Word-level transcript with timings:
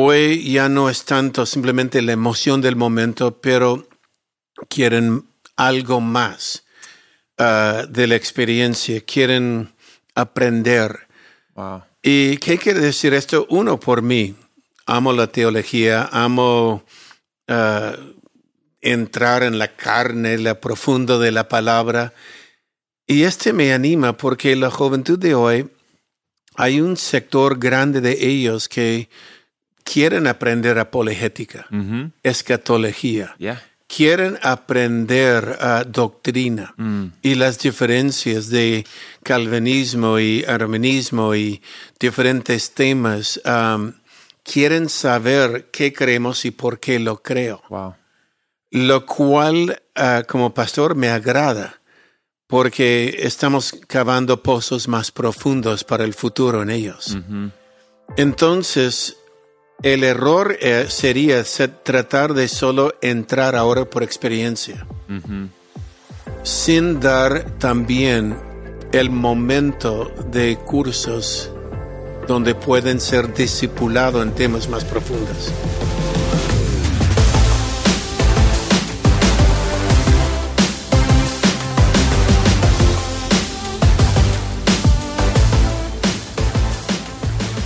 Hoy 0.00 0.52
ya 0.52 0.68
no 0.68 0.88
es 0.88 1.04
tanto 1.04 1.44
simplemente 1.44 2.00
la 2.02 2.12
emoción 2.12 2.60
del 2.60 2.76
momento, 2.76 3.40
pero 3.40 3.88
quieren 4.68 5.24
algo 5.56 6.00
más 6.00 6.64
uh, 7.36 7.84
de 7.88 8.06
la 8.06 8.14
experiencia, 8.14 9.00
quieren 9.00 9.74
aprender. 10.14 11.08
Wow. 11.56 11.82
¿Y 12.00 12.36
qué 12.36 12.58
quiere 12.58 12.78
decir 12.78 13.12
esto? 13.12 13.48
Uno, 13.50 13.80
por 13.80 14.02
mí. 14.02 14.36
Amo 14.86 15.12
la 15.12 15.26
teología, 15.26 16.08
amo 16.12 16.84
uh, 17.48 18.00
entrar 18.80 19.42
en 19.42 19.58
la 19.58 19.74
carne, 19.74 20.38
la 20.38 20.60
profundo 20.60 21.18
de 21.18 21.32
la 21.32 21.48
palabra. 21.48 22.14
Y 23.04 23.24
este 23.24 23.52
me 23.52 23.72
anima 23.72 24.16
porque 24.16 24.54
la 24.54 24.70
juventud 24.70 25.18
de 25.18 25.34
hoy, 25.34 25.68
hay 26.54 26.80
un 26.80 26.96
sector 26.96 27.58
grande 27.58 28.00
de 28.00 28.12
ellos 28.24 28.68
que 28.68 29.08
quieren 29.90 30.26
aprender 30.26 30.78
apologética, 30.78 31.66
Mhm. 31.70 32.12
escatología, 32.22 33.34
Yeah. 33.38 33.62
quieren 33.86 34.38
aprender 34.42 35.56
ah, 35.60 35.84
doctrina 35.86 36.74
Mm. 36.76 37.04
y 37.22 37.34
las 37.36 37.58
diferencias 37.58 38.48
de 38.50 38.84
calvinismo 39.22 40.18
y 40.18 40.44
armenismo 40.46 41.34
y 41.34 41.62
diferentes 41.98 42.72
temas. 42.74 43.40
am, 43.44 43.94
quieren 44.42 44.88
saber 44.88 45.68
qué 45.72 45.92
creemos 45.92 46.44
y 46.44 46.50
por 46.50 46.78
qué 46.80 46.98
lo 46.98 47.22
creo 47.22 47.62
Wow. 47.70 47.94
lo 48.70 49.06
cual 49.06 49.80
ah, 49.94 50.22
como 50.28 50.52
pastor 50.52 50.94
me 50.94 51.08
agrada 51.08 51.80
porque 52.46 53.16
estamos 53.20 53.74
cavando 53.86 54.42
pozos 54.42 54.86
más 54.88 55.10
profundos 55.10 55.84
para 55.84 56.04
el 56.04 56.14
futuro 56.14 56.62
en 56.62 56.70
ellos. 56.70 57.16
Entonces, 58.16 59.17
el 59.82 60.02
error 60.04 60.56
eh, 60.60 60.86
sería 60.88 61.44
se- 61.44 61.68
tratar 61.68 62.34
de 62.34 62.48
solo 62.48 62.94
entrar 63.00 63.54
ahora 63.56 63.84
por 63.84 64.02
experiencia, 64.02 64.86
sin 66.42 67.00
dar 67.00 67.44
también 67.58 68.36
el 68.92 69.10
momento 69.10 70.10
de 70.30 70.56
cursos 70.56 71.50
donde 72.26 72.54
pueden 72.54 73.00
ser 73.00 73.32
discipulados 73.34 74.22
en 74.22 74.32
temas 74.34 74.68
más 74.68 74.84
profundos. 74.84 75.50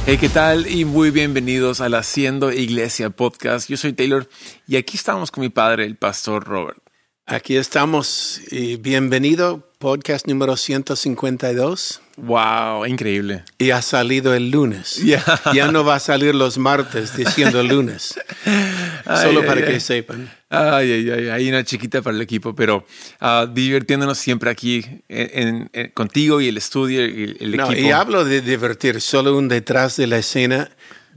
Hey, 0.05 0.19
¿qué 0.19 0.28
tal? 0.28 0.67
Y 0.67 0.84
muy 0.84 1.12
bienvenidos 1.12 1.81
al 1.81 1.95
Haciendo 1.95 2.50
Iglesia 2.53 3.11
Podcast. 3.11 3.69
Yo 3.69 3.77
soy 3.77 3.92
Taylor 3.92 4.28
y 4.67 4.77
aquí 4.77 4.97
estamos 4.97 5.31
con 5.31 5.42
mi 5.42 5.48
padre, 5.48 5.84
el 5.84 5.97
pastor 5.97 6.45
Robert. 6.45 6.78
Aquí 7.25 7.56
estamos 7.56 8.41
y 8.50 8.77
bienvenido, 8.77 9.70
podcast 9.78 10.27
número 10.27 10.56
152. 10.56 12.00
Wow, 12.17 12.84
increíble. 12.84 13.45
Y 13.58 13.70
ha 13.70 13.80
salido 13.80 14.34
el 14.34 14.50
lunes. 14.50 14.97
Ya. 15.05 15.25
Ya 15.55 15.70
no 15.70 15.84
va 15.84 15.95
a 15.95 16.00
salir 16.00 16.34
los 16.34 16.58
martes 16.58 17.17
diciendo 17.17 17.62
lunes. 17.62 18.19
Solo 19.05 19.41
Ay, 19.41 19.47
para 19.47 19.61
ay, 19.67 19.73
que 19.73 19.81
sepan. 19.81 20.31
Ay, 20.51 20.93
ay, 20.93 21.11
ay, 21.11 21.29
hay 21.29 21.48
una 21.48 21.65
chiquita 21.65 22.03
para 22.03 22.15
el 22.17 22.23
equipo, 22.23 22.55
pero 22.55 22.87
ah, 23.21 23.47
divirtiéndonos 23.53 24.19
siempre 24.19 24.51
aquí 24.51 24.85
en, 25.09 25.31
en- 25.48 25.71
en- 25.73 25.91
contigo 25.91 26.41
y 26.41 26.48
el 26.48 26.57
estudio 26.57 27.07
y 27.07 27.37
el, 27.41 27.57
No, 27.57 27.70
equipo. 27.70 27.89
y 27.89 27.91
hablo 27.91 28.25
de 28.25 28.41
divertir, 28.43 29.01
solo 29.01 29.37
un 29.37 29.48
detrás 29.48 29.97
de 29.97 30.07
la 30.07 30.19
escena. 30.19 30.70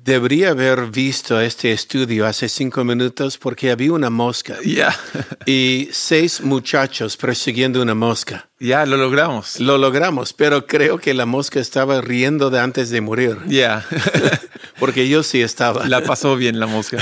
Debería 0.05 0.49
haber 0.51 0.91
visto 0.91 1.41
este 1.41 1.71
estudio 1.71 2.27
hace 2.27 2.47
cinco 2.47 2.83
minutos 2.83 3.39
porque 3.39 3.71
había 3.71 3.91
una 3.91 4.11
mosca 4.11 4.55
Ya, 4.63 4.95
y 5.47 5.89
seis 5.91 6.41
muchachos 6.41 7.17
persiguiendo 7.17 7.81
una 7.81 7.95
mosca. 7.95 8.47
ya 8.59 8.85
lo 8.85 8.97
logramos. 8.97 9.59
Lo 9.59 9.79
logramos, 9.79 10.31
pero 10.33 10.67
creo 10.67 10.99
que 10.99 11.15
la 11.15 11.25
mosca 11.25 11.59
estaba 11.59 12.01
riendo 12.01 12.51
de 12.51 12.59
antes 12.59 12.91
de 12.91 13.01
morir, 13.01 13.37
Ya, 13.47 13.83
porque 14.79 15.09
yo 15.09 15.23
sí 15.23 15.41
estaba. 15.41 15.87
la 15.87 16.01
pasó 16.03 16.35
bien 16.35 16.59
la 16.59 16.67
mosca. 16.67 16.99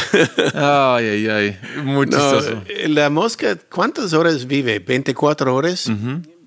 Ay, 0.54 1.06
ay, 1.06 1.28
ay, 1.28 1.60
muy 1.84 2.08
chistoso. 2.08 2.64
la 2.88 3.10
mosca, 3.10 3.58
¿cuántas 3.70 4.14
horas 4.14 4.48
vive? 4.48 4.80
¿24 4.84 5.48
horas? 5.54 5.92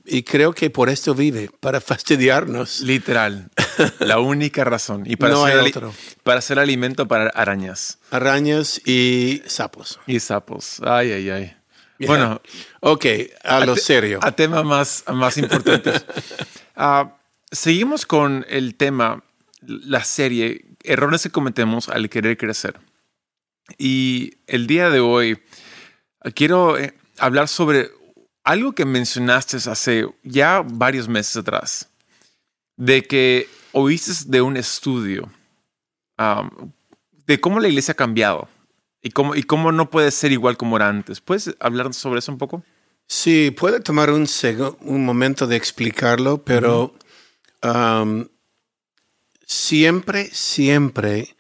Y 0.07 0.23
creo 0.23 0.55
que 0.55 0.71
por 0.71 0.89
esto 0.89 1.15
vive, 1.15 1.51
para 1.61 1.83
fastidiarnos. 1.83 2.81
Literal, 2.81 3.51
la 4.01 4.19
única 4.19 4.65
razón. 4.65 5.05
Y 5.07 5.17
para, 5.17 5.35
No 5.35 5.45
hacer, 5.45 5.61
hay 5.61 5.69
otro. 5.71 5.95
para 6.23 6.39
hacer 6.39 6.59
alimento 6.59 7.07
para 7.09 7.29
arañas 7.31 7.99
Arañas 8.11 8.81
y 8.87 9.43
sapos. 9.47 9.99
y 10.07 10.21
sapos. 10.21 10.81
Ay, 10.85 11.13
ay, 11.13 11.31
ay. 11.31 11.57
Bueno, 12.07 12.43
Ok, 12.81 13.07
a 13.43 13.65
lo 13.65 13.75
serio. 13.77 14.19
A 14.23 14.33
tema 14.33 14.63
más, 14.63 15.05
más 15.13 15.37
importante. 15.39 15.93
Ah, 16.79 17.17
seguimos 17.51 18.05
con 18.05 18.45
el 18.51 18.75
tema, 18.75 19.25
la 19.63 20.05
serie, 20.05 20.67
errores 20.83 21.23
que 21.23 21.31
cometemos 21.31 21.89
al 21.89 22.11
querer 22.11 22.37
crecer. 22.37 22.79
Y 23.79 24.35
el 24.47 24.67
día 24.67 24.91
de 24.91 25.01
hoy 25.01 25.39
quiero 26.35 26.77
eh, 26.79 26.93
hablar 27.19 27.49
sobre 27.49 27.91
algo 28.45 28.73
que 28.75 28.85
mencionaste 28.85 29.57
hace 29.57 30.07
ya 30.23 30.63
varios 30.67 31.09
meses 31.09 31.35
atrás, 31.39 31.89
de 32.77 33.03
que 33.05 33.49
oíste 33.77 34.13
de 34.27 34.41
un 34.41 34.57
estudio 34.57 35.31
ah, 36.17 36.49
de 37.27 37.41
cómo 37.41 37.61
la 37.61 37.69
iglesia 37.69 37.93
ha 37.93 37.97
cambiado 37.97 38.49
y 39.03 39.11
cómo, 39.11 39.35
y 39.35 39.43
cómo 39.43 39.71
no 39.71 39.91
puede 39.91 40.11
ser 40.11 40.33
igual 40.33 40.57
como 40.57 40.77
era 40.77 40.89
antes. 40.89 41.21
¿Puedes 41.21 41.55
hablar 41.61 41.93
sobre 41.93 42.21
eso 42.21 42.33
un 42.33 42.39
poco? 42.39 42.65
Sí, 43.07 43.51
puede 43.51 43.81
tomar 43.81 44.11
un, 44.11 44.27
un 44.81 45.05
momento 45.05 45.47
de 45.47 45.57
explicarlo, 45.57 46.43
pero 46.43 46.95
um, 47.63 48.27
siempre, 49.45 50.31
siempre 50.33 51.37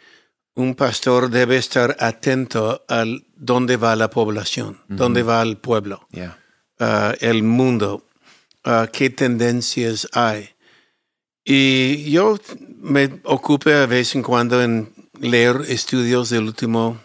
un 0.54 0.74
pastor 0.74 1.30
debe 1.30 1.56
estar 1.56 1.96
atento 1.98 2.84
al 2.86 3.24
dónde 3.34 3.78
va 3.78 3.96
la 3.96 4.10
población, 4.10 4.78
dónde 4.88 5.22
va 5.22 5.42
el 5.42 5.56
pueblo. 5.56 6.06
Ya. 6.12 6.38
uh, 6.80 7.14
el 7.20 7.42
mundo, 7.42 8.04
uh, 8.66 8.86
qué 8.92 9.08
tendencias 9.08 10.06
hay. 10.12 10.55
Y 11.48 12.10
yo 12.10 12.36
me 12.80 13.20
ocupo 13.22 13.70
a 13.70 13.86
vez 13.86 14.16
en 14.16 14.22
cuando 14.22 14.60
en 14.60 14.92
leer 15.20 15.62
estudios 15.68 16.28
del 16.28 16.42
último 16.42 17.00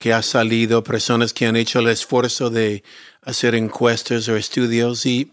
que 0.00 0.12
ha 0.12 0.20
salido, 0.20 0.82
personas 0.82 1.32
que 1.32 1.46
han 1.46 1.54
hecho 1.54 1.78
el 1.78 1.88
esfuerzo 1.88 2.50
de 2.50 2.82
hacer 3.22 3.54
encuestas 3.54 4.28
o 4.28 4.36
estudios. 4.36 5.06
Y 5.06 5.30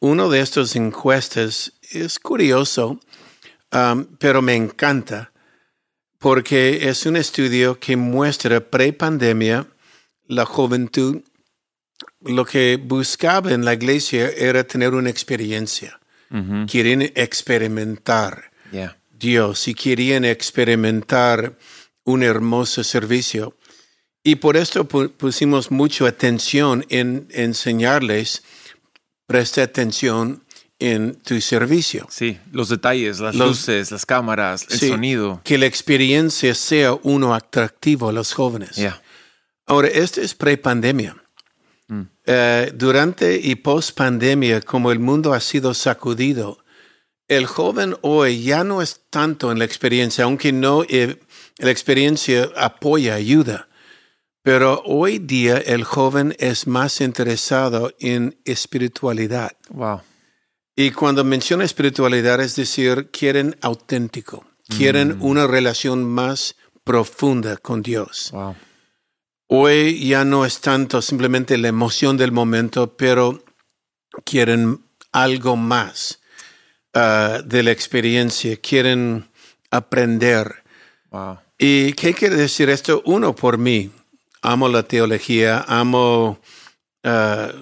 uno 0.00 0.28
de 0.28 0.40
estos 0.40 0.74
encuestas 0.74 1.74
es 1.92 2.18
curioso, 2.18 2.98
um, 3.72 4.04
pero 4.18 4.42
me 4.42 4.56
encanta 4.56 5.32
porque 6.18 6.88
es 6.88 7.06
un 7.06 7.16
estudio 7.16 7.78
que 7.78 7.96
muestra 7.96 8.60
pre-pandemia 8.60 9.68
la 10.26 10.44
juventud 10.44 11.22
lo 12.20 12.44
que 12.44 12.80
buscaba 12.82 13.52
en 13.52 13.64
la 13.64 13.74
iglesia 13.74 14.28
era 14.30 14.64
tener 14.64 14.94
una 14.94 15.10
experiencia. 15.10 16.01
Ujú. 16.32 16.66
Quieren 16.66 17.02
experimentar 17.14 18.50
Ya. 18.72 18.96
Dios 19.10 19.68
y 19.68 19.74
querían 19.74 20.24
experimentar 20.24 21.56
un 22.04 22.22
hermoso 22.22 22.82
servicio. 22.82 23.56
Y 24.24 24.36
por 24.36 24.56
esto 24.56 24.88
pu- 24.88 25.10
pusimos 25.12 25.70
mucha 25.70 26.06
atención 26.06 26.84
en 26.88 27.28
enseñarles, 27.30 28.42
presta 29.26 29.62
atención 29.62 30.42
en 30.78 31.14
tu 31.14 31.40
servicio. 31.40 32.08
Sí, 32.10 32.38
los 32.50 32.68
detalles, 32.68 33.20
las 33.20 33.34
Los- 33.36 33.48
luces, 33.48 33.90
las 33.92 34.04
cámaras, 34.06 34.66
el 34.70 34.78
Sí, 34.80 34.88
sonido. 34.88 35.40
Que 35.44 35.58
la 35.58 35.66
experiencia 35.66 36.54
sea 36.54 36.94
uno 37.02 37.34
atractivo 37.34 38.08
a 38.08 38.12
los 38.12 38.32
jóvenes. 38.32 38.76
Ya. 38.76 39.00
Ahora, 39.66 39.88
esto 39.88 40.20
es 40.20 40.34
pre-pandemia. 40.34 41.21
Mm. 41.92 42.08
Eh, 42.24 42.72
durante 42.74 43.38
y 43.38 43.56
post-pandemia, 43.56 44.62
como 44.62 44.90
el 44.92 44.98
mundo 44.98 45.34
ha 45.34 45.40
sido 45.40 45.74
sacudido, 45.74 46.58
el 47.28 47.46
joven 47.46 47.96
hoy 48.00 48.42
ya 48.42 48.64
no 48.64 48.80
es 48.80 49.02
tanto 49.10 49.52
en 49.52 49.58
la 49.58 49.64
experiencia, 49.64 50.24
aunque 50.24 50.52
no 50.52 50.84
eh, 50.88 51.20
la 51.58 51.70
experiencia 51.70 52.48
apoya, 52.56 53.14
ayuda. 53.14 53.68
Pero 54.42 54.82
hoy 54.86 55.18
día 55.18 55.58
el 55.58 55.84
joven 55.84 56.34
es 56.38 56.66
más 56.66 57.00
interesado 57.00 57.92
en 58.00 58.40
espiritualidad. 58.44 59.52
Wow. 59.68 60.00
Y 60.74 60.90
cuando 60.90 61.22
menciona 61.22 61.64
espiritualidad, 61.64 62.40
es 62.40 62.56
decir, 62.56 63.10
quieren 63.12 63.56
auténtico, 63.60 64.44
quieren 64.66 65.18
una 65.20 65.46
relación 65.46 66.02
más 66.04 66.56
profunda 66.82 67.58
con 67.58 67.82
Dios. 67.82 68.30
Wow. 68.32 68.56
Hoy 69.54 70.08
ya 70.08 70.24
no 70.24 70.46
es 70.46 70.62
tanto 70.62 71.02
simplemente 71.02 71.58
la 71.58 71.68
emoción 71.68 72.16
del 72.16 72.32
momento, 72.32 72.96
pero 72.96 73.44
quieren 74.24 74.82
algo 75.12 75.58
más 75.58 76.20
ah, 76.94 77.42
de 77.44 77.62
la 77.62 77.70
experiencia, 77.70 78.56
quieren 78.56 79.28
aprender. 79.70 80.62
Wow. 81.10 81.40
¿Y 81.58 81.92
qué 81.92 82.14
quiere 82.14 82.36
decir 82.36 82.70
esto? 82.70 83.02
Uno, 83.04 83.36
por 83.36 83.58
mí. 83.58 83.90
Amo 84.40 84.70
la 84.70 84.84
teología, 84.84 85.62
amo 85.68 86.40
uh, 87.04 87.52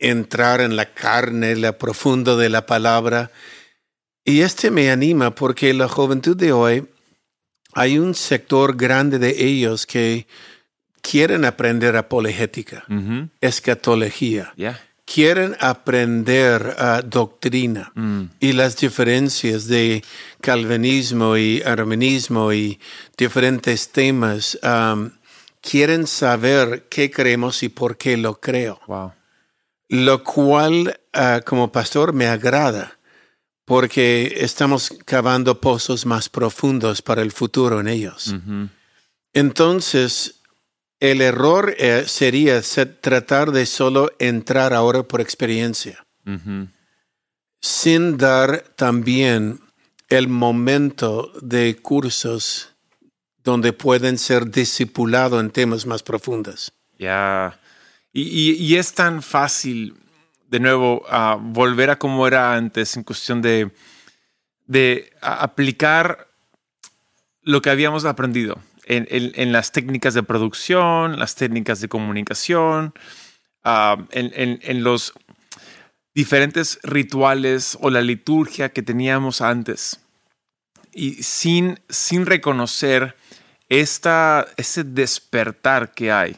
entrar 0.00 0.60
en 0.62 0.74
la 0.74 0.94
carne, 0.94 1.54
la 1.54 1.78
profundo 1.78 2.36
de 2.36 2.48
la 2.48 2.66
palabra. 2.66 3.30
Y 4.24 4.40
este 4.40 4.72
me 4.72 4.90
anima 4.90 5.32
porque 5.32 5.74
la 5.74 5.86
juventud 5.86 6.36
de 6.36 6.50
hoy, 6.50 6.88
hay 7.72 8.00
un 8.00 8.16
sector 8.16 8.76
grande 8.76 9.20
de 9.20 9.44
ellos 9.44 9.86
que 9.86 10.26
quieren 11.08 11.44
aprender 11.44 11.96
apologética, 11.96 12.84
Ujú. 12.88 13.28
escatología, 13.40 14.52
Yeah. 14.56 14.80
quieren 15.04 15.54
aprender 15.60 16.74
ah, 16.78 17.02
doctrina 17.04 17.92
Mm. 17.94 18.22
y 18.40 18.52
las 18.54 18.76
diferencias 18.78 19.66
de 19.68 20.02
calvinismo 20.40 21.36
y 21.36 21.62
arminianismo 21.62 22.52
y 22.52 22.78
diferentes 23.18 23.90
temas. 23.92 24.58
am, 24.62 25.12
quieren 25.60 26.06
saber 26.06 26.86
qué 26.90 27.10
creemos 27.10 27.62
y 27.62 27.68
por 27.68 27.96
qué 27.96 28.16
lo 28.16 28.40
creo. 28.40 28.80
Wow. 28.86 29.12
Lo 29.88 30.22
cual, 30.24 30.98
ah, 31.12 31.40
como 31.44 31.70
pastor, 31.70 32.12
me 32.14 32.26
agrada 32.26 32.98
porque 33.66 34.38
estamos 34.40 34.90
cavando 35.06 35.58
pozos 35.60 36.04
más 36.06 36.28
profundos 36.28 37.00
para 37.02 37.22
el 37.22 37.32
futuro 37.32 37.80
en 37.80 37.88
ellos. 37.88 38.34
Entonces, 39.32 40.40
el 41.10 41.20
error 41.20 41.74
eh, 41.78 42.04
sería 42.06 42.62
se- 42.62 42.86
tratar 42.86 43.50
de 43.52 43.66
solo 43.66 44.10
entrar 44.18 44.72
ahora 44.72 45.02
por 45.02 45.20
experiencia, 45.20 46.04
sin 47.60 48.16
dar 48.16 48.62
también 48.76 49.60
el 50.08 50.28
momento 50.28 51.32
de 51.40 51.76
cursos 51.76 52.70
donde 53.42 53.72
pueden 53.72 54.18
ser 54.18 54.50
discipulados 54.50 55.40
en 55.40 55.50
temas 55.50 55.86
más 55.86 56.02
profundos. 56.02 56.72
Ya. 56.98 57.58
Y, 58.12 58.22
y- 58.22 58.52
y 58.64 58.76
es 58.76 58.92
tan 58.94 59.22
fácil, 59.22 59.94
de 60.48 60.60
nuevo, 60.60 61.04
volver 61.40 61.90
a 61.90 61.98
como 61.98 62.26
era 62.26 62.54
antes 62.54 62.96
en 62.96 63.02
cuestión 63.02 63.42
de, 63.42 63.70
de 64.66 65.12
aplicar 65.20 66.28
lo 67.42 67.60
que 67.60 67.70
habíamos 67.70 68.04
aprendido 68.04 68.58
en, 68.86 69.52
las 69.52 69.72
técnicas 69.72 70.14
de 70.14 70.22
producción, 70.22 71.18
las 71.18 71.34
técnicas 71.34 71.80
de 71.80 71.88
comunicación, 71.88 72.94
ah, 73.62 73.96
en, 74.10 74.84
los 74.84 75.12
diferentes 76.14 76.78
rituales 76.82 77.76
o 77.80 77.90
la 77.90 78.02
liturgia 78.02 78.70
que 78.70 78.82
teníamos 78.82 79.40
antes. 79.40 80.00
Y 80.92 81.22
sin, 81.22 81.80
sin 81.88 82.26
reconocer 82.26 83.16
esta, 83.68 84.46
ese 84.56 84.84
despertar 84.84 85.92
que 85.92 86.12
hay. 86.12 86.36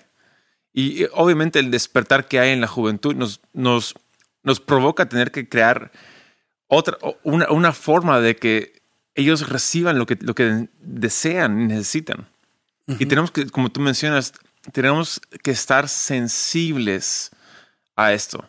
Y 0.72 1.04
obviamente 1.12 1.58
el 1.58 1.70
despertar 1.70 2.26
que 2.28 2.38
hay 2.40 2.50
en 2.50 2.60
la 2.60 2.68
juventud 2.68 3.14
nos, 3.14 3.40
nos, 3.52 3.94
nos 4.42 4.60
provoca 4.60 5.08
tener 5.08 5.30
que 5.30 5.48
crear 5.48 5.90
otra, 6.68 6.98
una, 7.22 7.50
una 7.50 7.72
forma 7.72 8.20
de 8.20 8.36
que 8.36 8.82
ellos 9.14 9.48
reciban 9.48 9.98
lo 9.98 10.06
que, 10.06 10.18
lo 10.20 10.34
que 10.34 10.68
desean 10.80 11.60
y 11.62 11.66
necesitan. 11.66 12.28
Y 12.86 13.06
tenemos 13.06 13.30
que, 13.30 13.46
como 13.46 13.70
tú 13.70 13.80
mencionas, 13.80 14.32
tenemos 14.72 15.20
que 15.42 15.50
estar 15.50 15.88
sensibles 15.88 17.30
a 17.96 18.12
esto. 18.12 18.44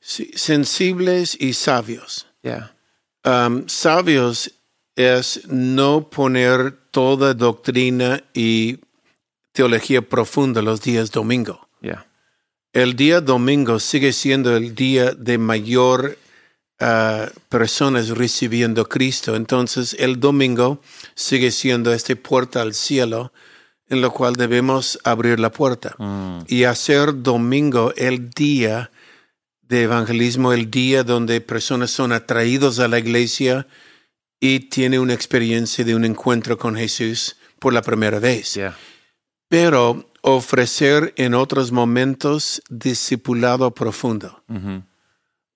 Sí, 0.00 0.30
sensibles 0.34 1.36
y 1.38 1.52
sabios. 1.54 2.26
Ya. 2.42 2.74
Um, 3.24 3.68
sabios 3.68 4.52
es 4.96 5.46
no 5.48 6.08
poner 6.10 6.72
toda 6.90 7.34
doctrina 7.34 8.22
y 8.34 8.80
teología 9.52 10.02
profunda 10.02 10.62
los 10.62 10.82
días 10.82 11.10
domingo. 11.10 11.68
Ya. 11.80 12.06
El 12.72 12.94
día 12.94 13.20
domingo 13.20 13.78
sigue 13.78 14.12
siendo 14.12 14.56
el 14.56 14.74
día 14.74 15.12
de 15.12 15.38
mayor 15.38 16.18
ah, 16.78 17.28
personas 17.48 18.08
recibiendo 18.10 18.88
Cristo. 18.88 19.36
Entonces 19.36 19.96
el 19.98 20.20
domingo 20.20 20.80
sigue 21.14 21.50
siendo 21.50 21.92
este 21.92 22.16
puerta 22.16 22.62
al 22.62 22.74
cielo 22.74 23.32
en 23.90 24.00
lo 24.00 24.10
cual 24.12 24.34
debemos 24.36 24.98
abrir 25.04 25.38
la 25.38 25.50
puerta 25.52 25.94
Mm. 25.98 26.44
y 26.48 26.64
hacer 26.64 27.22
domingo 27.22 27.92
el 27.96 28.30
día 28.30 28.90
de 29.62 29.82
evangelismo, 29.82 30.52
el 30.52 30.70
día 30.70 31.04
donde 31.04 31.40
personas 31.40 31.90
son 31.90 32.12
atraídos 32.12 32.78
a 32.78 32.88
la 32.88 32.98
iglesia 32.98 33.66
y 34.40 34.60
tienen 34.70 35.00
una 35.00 35.12
experiencia 35.14 35.84
de 35.84 35.94
un 35.94 36.04
encuentro 36.04 36.56
con 36.56 36.74
Jesús 36.76 37.36
por 37.58 37.72
la 37.74 37.82
primera 37.82 38.18
vez. 38.18 38.58
Pero 39.48 40.10
ofrecer 40.22 41.12
en 41.16 41.34
otros 41.34 41.70
momentos 41.72 42.62
discipulado 42.70 43.72
profundo, 43.72 44.42
Ujú. 44.48 44.82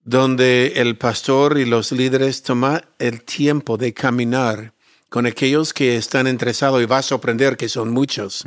donde 0.02 0.74
el 0.76 0.96
pastor 0.98 1.58
y 1.58 1.64
los 1.64 1.90
líderes 1.92 2.42
toman 2.42 2.84
el 2.98 3.22
tiempo 3.22 3.76
de 3.78 3.94
caminar 3.94 4.73
con 5.14 5.26
aquellos 5.26 5.72
que 5.72 5.96
están 5.96 6.26
interesados, 6.26 6.82
y 6.82 6.86
vas 6.86 7.12
a 7.12 7.14
aprender 7.14 7.56
que 7.56 7.68
son 7.68 7.88
muchos, 7.90 8.44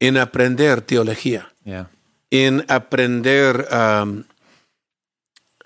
en 0.00 0.16
aprender 0.18 0.82
teología. 0.82 1.42
En 2.30 2.64
aprender 2.68 3.66
um, 3.72 4.24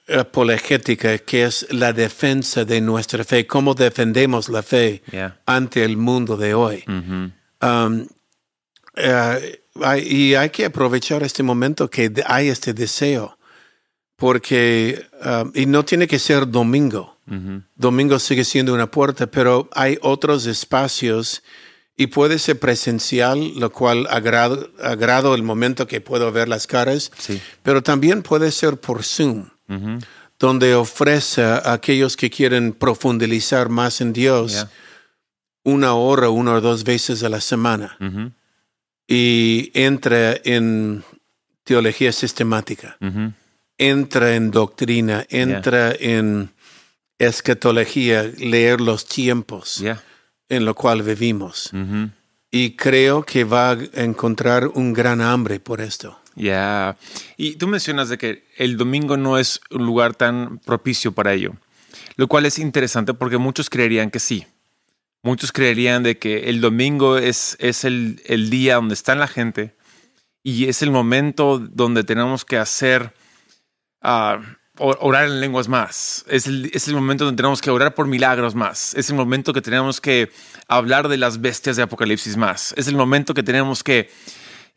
apologética, 0.08 1.18
que 1.18 1.44
es 1.44 1.66
la 1.70 1.92
defensa 1.92 2.64
de 2.64 2.80
nuestra 2.80 3.24
fe, 3.24 3.46
cómo 3.46 3.74
defendemos 3.74 4.48
la 4.48 4.62
fe 4.62 5.02
ante 5.46 5.82
el 5.84 5.96
mundo 5.96 6.36
de 6.36 6.54
hoy. 6.54 6.84
Um, 7.60 8.06
eh, 8.94 9.60
hay- 9.82 10.02
y 10.06 10.34
hay 10.36 10.50
que 10.50 10.66
aprovechar 10.66 11.22
este 11.24 11.42
momento 11.42 11.88
que 11.90 12.12
hay 12.26 12.48
este 12.48 12.72
deseo, 12.72 13.36
porque, 14.16 15.04
um, 15.24 15.50
y 15.54 15.66
no 15.66 15.84
tiene 15.84 16.06
que 16.06 16.18
ser 16.18 16.46
domingo. 16.48 17.15
Domingo 17.74 18.18
sigue 18.18 18.44
siendo 18.44 18.72
una 18.72 18.90
puerta, 18.90 19.26
pero 19.26 19.68
hay 19.72 19.98
otros 20.00 20.46
espacios 20.46 21.42
y 21.96 22.06
puede 22.08 22.38
ser 22.38 22.58
presencial, 22.58 23.52
lo 23.58 23.72
cual 23.72 24.06
agrado, 24.10 24.70
agrado 24.82 25.34
el 25.34 25.42
momento 25.42 25.86
que 25.86 26.00
puedo 26.00 26.30
ver 26.30 26.46
las 26.48 26.66
caras, 26.66 27.10
Sí. 27.18 27.40
pero 27.62 27.82
también 27.82 28.22
puede 28.22 28.52
ser 28.52 28.76
por 28.76 29.02
Zoom, 29.02 29.48
donde 30.38 30.74
ofrece 30.74 31.42
a 31.42 31.72
aquellos 31.72 32.16
que 32.16 32.30
quieren 32.30 32.72
profundizar 32.72 33.68
más 33.70 34.00
en 34.00 34.12
Dios 34.12 34.66
una 35.64 35.94
hora, 35.94 36.28
una 36.30 36.54
o 36.54 36.60
dos 36.60 36.84
veces 36.84 37.22
a 37.24 37.28
la 37.28 37.40
semana 37.40 37.96
y 39.08 39.70
entra 39.74 40.36
en 40.44 41.02
teología 41.64 42.12
sistemática, 42.12 42.96
entra 43.78 44.34
en 44.36 44.50
doctrina, 44.50 45.24
entra 45.28 45.92
en 45.98 46.50
escatología, 47.18 48.22
leer 48.38 48.80
los 48.80 49.06
tiempos 49.06 49.82
en 50.48 50.64
lo 50.64 50.74
cual 50.74 51.02
vivimos. 51.02 51.70
Ujú. 51.72 52.10
Y 52.50 52.76
creo 52.76 53.24
que 53.24 53.44
va 53.44 53.70
a 53.72 53.78
encontrar 53.94 54.68
un 54.68 54.92
gran 54.92 55.20
hambre 55.20 55.58
por 55.60 55.80
esto. 55.80 56.20
Ya. 56.34 56.96
Y 57.36 57.56
tú 57.56 57.66
mencionas 57.66 58.08
de 58.08 58.18
que 58.18 58.44
el 58.56 58.76
domingo 58.76 59.16
no 59.16 59.38
es 59.38 59.60
un 59.70 59.84
lugar 59.86 60.14
tan 60.14 60.58
propicio 60.58 61.12
para 61.12 61.32
ello, 61.32 61.54
lo 62.16 62.28
cual 62.28 62.46
es 62.46 62.58
interesante 62.58 63.14
porque 63.14 63.38
muchos 63.38 63.70
creerían 63.70 64.10
que 64.10 64.20
sí. 64.20 64.46
Muchos 65.22 65.50
creerían 65.50 66.02
de 66.02 66.18
que 66.18 66.48
el 66.50 66.60
domingo 66.60 67.18
es, 67.18 67.56
es 67.58 67.84
el, 67.84 68.22
el 68.26 68.48
día 68.50 68.76
donde 68.76 68.94
está 68.94 69.14
la 69.16 69.26
gente 69.26 69.74
y 70.44 70.66
es 70.68 70.82
el 70.82 70.90
momento 70.92 71.58
donde 71.58 72.04
tenemos 72.04 72.44
que 72.44 72.58
hacer, 72.58 73.12
o- 74.02 74.38
orar 74.78 75.26
en 75.26 75.40
lenguas 75.40 75.68
más. 75.68 76.24
Es 76.28 76.46
el, 76.46 76.70
es 76.72 76.88
el 76.88 76.94
momento 76.94 77.24
donde 77.24 77.36
tenemos 77.36 77.60
que 77.60 77.70
orar 77.70 77.94
por 77.94 78.06
milagros 78.06 78.54
más. 78.54 78.94
Es 78.94 79.10
el 79.10 79.16
momento 79.16 79.52
que 79.52 79.62
tenemos 79.62 80.00
que 80.00 80.30
hablar 80.68 81.08
de 81.08 81.16
las 81.16 81.40
bestias 81.40 81.76
de 81.76 81.82
Apocalipsis 81.82 82.36
más. 82.36 82.74
Es 82.76 82.88
el 82.88 82.96
momento 82.96 83.34
que 83.34 83.42
tenemos 83.42 83.82
que... 83.82 84.10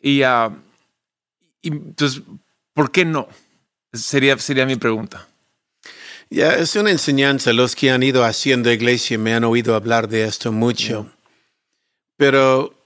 Y, 0.02 0.22
y 0.22 1.68
entonces, 1.68 2.22
¿por 2.74 2.92
qué 2.92 3.06
no? 3.06 3.28
Sería, 3.94 4.38
sería 4.38 4.66
mi 4.66 4.76
pregunta. 4.76 5.28
Ya 6.30 6.54
es 6.54 6.76
una 6.76 6.92
enseñanza. 6.92 7.54
Los 7.54 7.76
que 7.76 7.92
han 7.92 8.04
ido 8.04 8.24
haciendo 8.24 8.72
iglesia 8.72 9.18
me 9.18 9.34
han 9.34 9.44
oído 9.44 9.76
hablar 9.76 10.08
de 10.08 10.26
esto 10.26 10.52
mucho. 10.52 11.12
Pero 12.18 12.80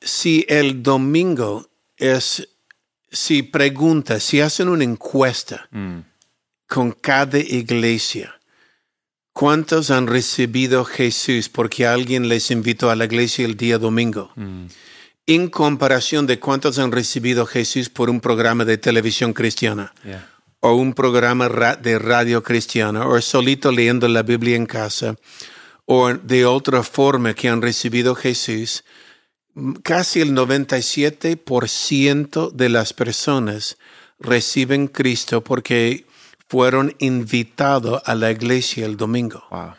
si 0.00 0.44
el 0.48 0.82
domingo 0.82 1.68
es, 1.96 2.48
si 3.10 3.42
pregunta, 3.42 4.20
si 4.20 4.40
hacen 4.40 4.68
una 4.68 4.84
encuesta 4.84 5.68
Mm, 5.70 6.00
con 6.74 6.90
cada 6.90 7.38
iglesia, 7.38 8.34
¿cuántos 9.32 9.90
han 9.90 10.06
recibido 10.08 10.84
Jesús 10.84 11.48
porque 11.48 11.86
alguien 11.86 12.28
les 12.28 12.50
invitó 12.50 12.90
a 12.90 12.96
la 12.96 13.04
iglesia 13.04 13.44
el 13.46 13.56
día 13.56 13.78
domingo? 13.78 14.32
mm, 14.36 14.66
En 15.26 15.48
comparación 15.48 16.26
de 16.26 16.38
cuántos 16.38 16.78
han 16.78 16.92
recibido 16.92 17.46
Jesús 17.46 17.88
por 17.88 18.10
un 18.10 18.20
programa 18.20 18.64
de 18.64 18.76
televisión 18.76 19.32
cristiana. 19.32 19.92
yeah. 20.04 20.28
o 20.60 20.74
un 20.74 20.92
programa 20.94 21.48
ra- 21.48 21.76
de 21.76 21.98
radio 21.98 22.42
cristiana, 22.42 23.06
o 23.06 23.20
solito 23.20 23.70
leyendo 23.70 24.08
la 24.08 24.22
Biblia 24.22 24.56
en 24.56 24.64
casa, 24.66 25.14
o 25.84 26.12
de 26.14 26.46
otra 26.46 26.82
forma 26.82 27.34
que 27.34 27.48
han 27.50 27.60
recibido 27.62 28.14
Jesús, 28.14 28.82
casi 29.82 30.20
el 30.22 30.32
97% 30.34 32.50
de 32.52 32.68
las 32.68 32.92
personas 32.92 33.76
reciben 34.18 34.88
Cristo 34.88 35.42
porque 35.44 36.04
fueron 36.48 36.94
invitados 36.98 38.02
a 38.04 38.14
la 38.14 38.30
iglesia 38.30 38.86
el 38.86 38.96
domingo. 38.96 39.44
Wow. 39.50 39.74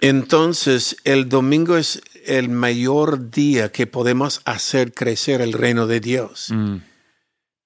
Entonces, 0.00 0.96
el 1.04 1.28
domingo 1.28 1.76
es 1.76 2.02
el 2.26 2.48
mayor 2.48 3.30
día 3.30 3.70
que 3.70 3.86
podemos 3.86 4.40
hacer 4.44 4.92
crecer 4.92 5.40
el 5.40 5.52
reino 5.52 5.86
de 5.86 6.00
Dios. 6.00 6.48
Mm. 6.50 6.78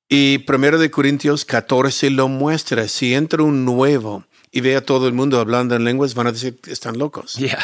Y 0.08 0.38
primero 0.38 0.78
de 0.78 0.90
Corintios 0.90 1.44
14 1.44 2.10
lo 2.10 2.28
muestra. 2.28 2.88
Si 2.88 3.14
entra 3.14 3.42
un 3.42 3.64
nuevo 3.64 4.24
y 4.52 4.60
ve 4.60 4.76
a 4.76 4.84
todo 4.84 5.08
el 5.08 5.14
mundo 5.14 5.40
hablando 5.40 5.74
en 5.74 5.84
lenguas, 5.84 6.14
van 6.14 6.28
a 6.28 6.32
decir 6.32 6.60
que 6.60 6.72
están 6.72 6.98
locos. 6.98 7.34
Yeah. 7.34 7.58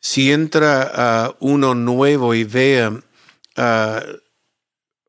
Si 0.00 0.32
entra 0.32 0.90
ah, 0.92 1.36
uno 1.38 1.76
nuevo 1.76 2.34
y 2.34 2.42
ve 2.42 2.90
ah, 3.56 4.02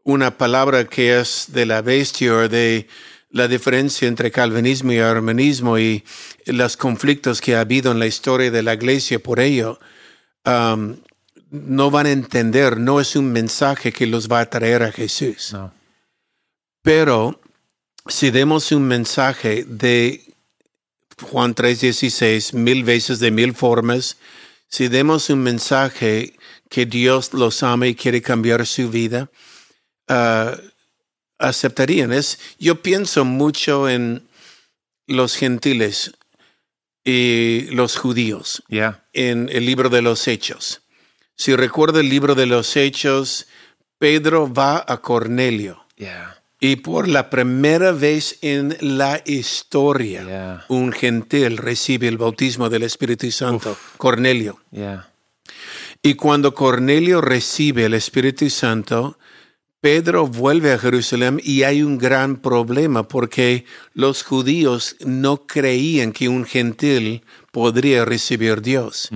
una 0.03 0.37
palabra 0.37 0.85
que 0.85 1.19
es 1.19 1.47
de 1.47 1.65
la 1.65 1.81
bestia 1.81 2.31
o 2.31 2.47
de 2.47 2.87
la 3.33 3.47
diferencia 3.47 4.07
entre 4.07 4.31
calvinismo 4.31 4.93
y 4.93 4.99
armanismo 4.99 5.79
y 5.79 6.03
los 6.45 6.77
conflictos 6.77 7.41
que 7.41 7.55
ha 7.55 7.61
habido 7.61 7.91
en 7.91 7.97
la 7.97 8.05
historia 8.05 8.51
de 8.51 8.61
la 8.61 8.75
iglesia 8.75 9.17
por 9.17 9.39
ello, 9.39 9.79
um, 10.45 10.95
no 11.49 11.89
van 11.89 12.05
a 12.05 12.11
entender, 12.11 12.77
no 12.77 12.99
es 12.99 13.15
un 13.15 13.31
mensaje 13.31 13.91
que 13.91 14.05
los 14.05 14.27
va 14.27 14.41
a 14.41 14.49
traer 14.49 14.83
a 14.83 14.91
Jesús. 14.91 15.51
No. 15.51 15.73
Pero 16.83 17.41
si 18.05 18.29
demos 18.29 18.71
un 18.71 18.83
mensaje 18.83 19.63
de 19.63 20.21
Juan 21.19 21.55
3:16, 21.55 22.53
mil 22.53 22.83
veces 22.83 23.19
de 23.19 23.31
mil 23.31 23.55
formas, 23.55 24.17
si 24.67 24.89
demos 24.89 25.31
un 25.31 25.41
mensaje 25.41 26.35
que 26.69 26.85
Dios 26.85 27.33
los 27.33 27.63
ama 27.63 27.87
y 27.87 27.95
quiere 27.95 28.21
cambiar 28.21 28.67
su 28.67 28.91
vida, 28.91 29.31
ah, 30.07 30.55
aceptarían. 31.39 32.13
Es, 32.13 32.39
yo 32.59 32.81
pienso 32.81 33.25
mucho 33.25 33.89
en 33.89 34.27
los 35.07 35.35
gentiles 35.35 36.13
y 37.03 37.67
los 37.71 37.97
judíos 37.97 38.63
Yeah. 38.69 39.03
en 39.13 39.49
el 39.51 39.65
libro 39.65 39.89
de 39.89 40.01
los 40.01 40.27
Hechos. 40.27 40.81
Si 41.35 41.55
recuerda 41.55 41.99
el 41.99 42.09
libro 42.09 42.35
de 42.35 42.45
los 42.45 42.75
Hechos, 42.77 43.47
Pedro 43.97 44.53
va 44.53 44.83
a 44.87 45.01
Cornelio 45.01 45.85
Yeah. 45.97 46.41
y 46.59 46.77
por 46.77 47.07
la 47.07 47.29
primera 47.29 47.91
vez 47.91 48.37
en 48.41 48.77
la 48.79 49.21
historia, 49.25 50.23
Yeah. 50.23 50.65
un 50.69 50.93
gentil 50.93 51.57
recibe 51.57 52.07
el 52.07 52.17
bautismo 52.17 52.69
del 52.69 52.83
Espíritu 52.83 53.29
Santo, 53.31 53.77
Cornelio. 53.97 54.61
Yeah. 54.71 55.09
Y 56.01 56.13
cuando 56.15 56.53
Cornelio 56.53 57.19
recibe 57.21 57.85
el 57.85 57.93
Espíritu 57.93 58.49
Santo, 58.49 59.17
Pedro 59.83 60.27
vuelve 60.27 60.71
a 60.71 60.79
Jerusalén 60.79 61.41
y 61.43 61.63
hay 61.63 61.83
un 61.83 61.97
gran 61.97 62.37
problema 62.37 63.05
porque 63.05 63.65
los 63.93 64.23
judíos 64.23 64.95
no 65.01 65.45
creían 65.45 66.13
que 66.13 66.29
un 66.29 66.45
gentil 66.45 67.21
podría 67.51 68.05
recibir 68.05 68.61
Dios. 68.61 69.09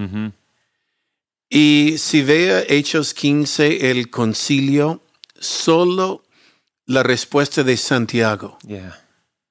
Y 1.50 1.95
si 1.97 2.21
vea 2.21 2.65
Hechos 2.67 3.13
15, 3.13 3.91
el 3.91 4.09
concilio, 4.09 5.01
solo 5.39 6.25
la 6.86 7.01
respuesta 7.01 7.63
de 7.63 7.77
Santiago. 7.77 8.57
Yeah. 8.67 9.01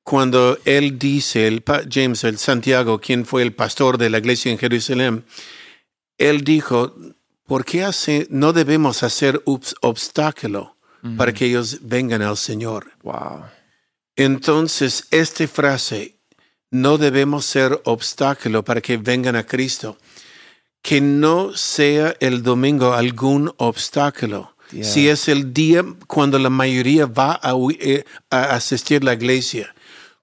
Cuando 0.03 0.59
él 0.67 0.99
dice, 0.99 1.47
el 1.47 1.65
James, 1.91 2.25
el 2.25 2.37
Santiago, 2.37 3.01
quien 3.01 3.25
fue 3.25 3.41
el 3.41 3.55
pastor 3.55 3.97
de 3.97 4.11
la 4.11 4.19
iglesia 4.19 4.53
en 4.53 4.59
Jerusalén, 4.59 5.25
él 6.19 6.45
dijo, 6.45 6.95
¿por 7.47 7.65
qué 7.65 7.85
hace, 7.85 8.27
no 8.29 8.53
debemos 8.53 9.03
hacer 9.03 9.43
para 11.17 11.33
que 11.33 11.47
ellos 11.47 11.79
vengan 11.83 12.23
al 12.23 12.37
Señor? 12.37 12.93
Wow. 13.03 13.45
Entonces, 14.17 15.07
esta 15.11 15.47
frase, 15.47 16.17
no 16.71 16.99
debemos 16.99 17.45
ser 17.45 17.81
obstáculo 17.85 18.65
para 18.65 18.81
que 18.81 18.97
vengan 18.97 19.37
a 19.37 19.45
Cristo. 19.45 19.99
Que 20.83 21.01
no 21.01 21.57
sea 21.57 22.17
el 22.21 22.43
domingo 22.43 22.93
algún 22.93 23.53
obstáculo. 23.57 24.57
Yeah. 24.73 24.85
Si 24.85 25.09
es 25.09 25.29
el 25.29 25.53
día 25.53 25.85
cuando 26.07 26.39
la 26.39 26.51
mayoría 26.51 27.07
va 27.07 27.39
a, 27.43 27.55
eh, 27.79 28.05
a 28.31 28.55
asistir 28.55 29.03
a 29.03 29.07
la 29.07 29.15
iglesia, 29.15 29.75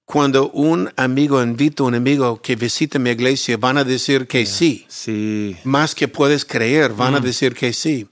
cuando 0.04 0.50
un 0.50 0.90
amigo 0.96 1.42
invita 1.42 1.82
a 1.82 1.86
un 1.86 1.94
amigo 1.94 2.40
que 2.40 2.56
visite 2.56 2.98
mi 2.98 3.10
iglesia, 3.10 3.56
van 3.56 3.78
a 3.78 3.84
decir 3.84 4.26
que 4.26 4.44
sí. 4.44 4.84
Sí. 4.88 5.56
Más 5.64 5.94
que 5.94 6.08
puedes 6.08 6.44
creer, 6.44 6.92
van 6.92 7.14
a 7.14 7.20
decir 7.20 7.54
que 7.54 7.72
sí. 7.72 8.06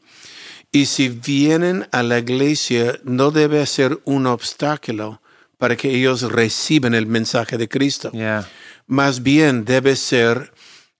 Y 0.73 0.87
si 0.87 1.11
vienen 1.11 1.87
a 1.93 2.02
la 2.02 2.19
iglesia, 2.19 2.99
no 3.05 3.31
debe 3.31 3.64
ser 3.67 4.00
un 4.05 4.26
obstáculo 4.26 5.21
para 5.59 5.76
que 5.76 5.91
ellos 5.91 6.23
reciban 6.23 6.95
el 6.95 7.07
mensaje 7.07 7.59
de 7.59 7.69
Cristo. 7.69 8.11
Yeah. 8.12 8.49
Más 8.87 9.23
bien 9.23 9.67
debe 9.67 9.97
ser, 9.97 10.52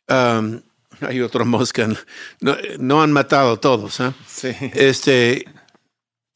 um, 0.09 0.61
hay 1.01 1.23
otro 1.23 1.47
mosca, 1.47 1.89
no, 2.41 2.57
no 2.79 3.03
han 3.03 3.13
matado 3.13 3.59
todos, 3.59 3.99
¿eh? 4.01 4.13
Sí. 4.27 4.55
Este 4.75 5.47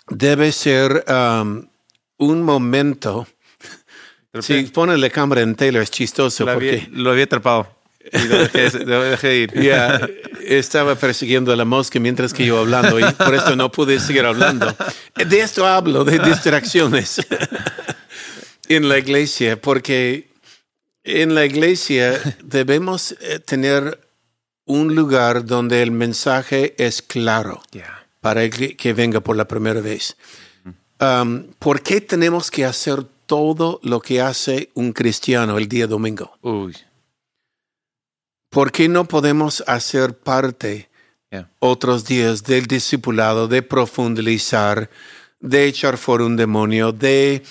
debe 0.09 0.51
ser 0.51 1.05
um, 1.07 1.69
un 2.17 2.43
momento. 2.43 3.27
Si 4.41 4.63
pone 4.65 4.97
la 4.97 5.11
cámara 5.11 5.43
en 5.43 5.55
Taylor 5.55 5.83
es 5.83 5.91
chistoso 5.91 6.45
Lo 6.45 6.53
había, 6.53 6.73
porque 6.73 6.89
lo 6.91 7.11
había 7.11 7.25
atrapado. 7.25 7.76
Y 8.13 8.29
lo 8.29 8.39
dejé, 8.39 8.85
lo 8.85 9.03
dejé 9.03 9.29
de 9.29 9.37
ir. 9.39 9.63
ya 9.63 10.09
estaba 10.45 10.95
persiguiendo 10.95 11.53
a 11.53 11.57
la 11.57 11.65
mosca 11.65 11.99
mientras 11.99 12.33
que 12.33 12.47
yo 12.47 12.59
hablando 12.59 12.99
y 13.01 13.05
por 13.15 13.35
esto 13.35 13.57
no 13.57 13.71
pude 13.71 13.99
seguir 14.01 14.25
hablando. 14.25 14.75
De 15.15 15.41
esto 15.41 15.67
hablo, 15.67 16.05
de 16.05 16.19
distracciones 16.19 17.21
en 18.69 18.89
la 18.89 18.99
iglesia, 18.99 19.61
porque 19.61 20.29
en 21.05 21.35
la 21.35 21.45
iglesia 21.45 22.21
debemos 22.43 23.13
eh, 23.21 23.39
tener 23.39 24.01
un 24.65 24.95
lugar 24.95 25.45
donde 25.47 25.83
el 25.83 25.91
mensaje 25.93 26.75
es 26.79 27.03
claro 27.03 27.63
Yeah. 27.71 28.07
para 28.21 28.43
el 28.45 28.51
que, 28.51 28.77
que 28.77 28.93
venga 28.93 29.21
por 29.21 29.37
la 29.37 29.47
primera 29.47 29.81
vez. 29.81 30.17
Um, 31.01 31.45
¿Por 31.59 31.83
qué 31.83 32.01
tenemos 32.01 32.51
que 32.51 32.65
hacer 32.65 33.05
todo 33.27 33.81
lo 33.83 34.01
que 34.01 34.21
hace 34.21 34.71
un 34.75 34.93
cristiano 34.93 35.59
el 35.59 35.69
día 35.69 35.87
domingo? 35.87 36.37
Uy. 36.43 36.75
¿Por 38.51 38.73
qué 38.73 38.89
no 38.89 39.07
podemos 39.07 39.63
hacer 39.67 40.17
parte 40.17 40.89
Yeah. 41.29 41.51
otros 41.59 42.05
días 42.05 42.45
del 42.45 42.67
discipulado, 42.67 43.49
de 43.49 43.61
profundizar, 43.61 44.89
de 45.41 45.67
echar 45.67 45.99
fuera 45.99 46.25
un 46.25 46.37
demonio, 46.37 46.93
de 46.93 47.43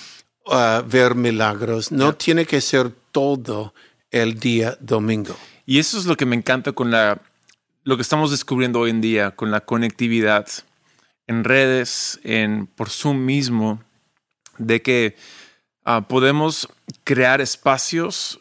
uh, 0.46 0.82
ver 0.88 1.14
milagros? 1.14 1.92
No 1.92 2.14
tiene 2.14 2.46
que 2.46 2.62
ser 2.62 2.90
todo 3.12 3.74
el 4.10 4.40
día 4.40 4.78
domingo. 4.80 5.36
Y 5.66 5.78
eso 5.78 5.98
es 5.98 6.06
lo 6.06 6.16
que 6.16 6.24
me 6.24 6.36
encanta 6.36 6.72
con 6.72 6.90
la 6.90 7.20
lo 7.84 7.96
que 7.96 8.02
estamos 8.02 8.32
descubriendo 8.32 8.80
hoy 8.80 8.90
en 8.90 9.00
día 9.00 9.30
con 9.30 9.52
la 9.52 9.60
conectividad 9.60 10.48
en 11.28 11.44
redes, 11.44 12.18
en 12.24 12.66
por 12.66 12.90
Zoom 12.90 13.24
mismo, 13.24 13.80
de 14.58 14.82
que 14.82 15.16
ah, 15.84 16.06
podemos 16.08 16.68
crear 17.04 17.40
espacios 17.40 18.40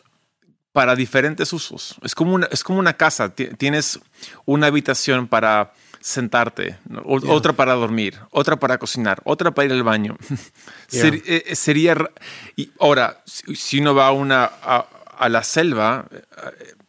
para 0.75 0.93
diferentes 0.97 1.53
usos. 1.53 1.95
Es 2.03 2.13
como 2.13 2.33
una, 2.33 2.47
es 2.51 2.61
como 2.65 2.79
una 2.79 2.93
casa. 2.97 3.33
Ti- 3.33 3.51
Tienes 3.57 3.97
una 4.43 4.67
habitación 4.67 5.27
para 5.29 5.71
sentarte, 6.01 6.77
Yeah. 6.89 7.01
otra 7.05 7.53
para 7.53 7.73
dormir, 7.75 8.19
otra 8.29 8.57
para 8.57 8.77
cocinar, 8.77 9.21
otra 9.23 9.51
para 9.51 9.67
ir 9.67 9.71
al 9.71 9.83
baño. 9.83 10.17
Yeah. 10.91 11.01
Ser- 11.01 11.21
eh, 11.25 11.55
sería... 11.55 11.95
ra- 11.95 12.11
Y 12.57 12.71
ahora, 12.79 13.23
si 13.25 13.79
uno 13.79 13.95
va 13.95 14.07
a, 14.07 14.11
una, 14.11 14.43
a, 14.61 14.85
a 15.17 15.29
la 15.29 15.43
selva, 15.43 16.07
eh, 16.11 16.21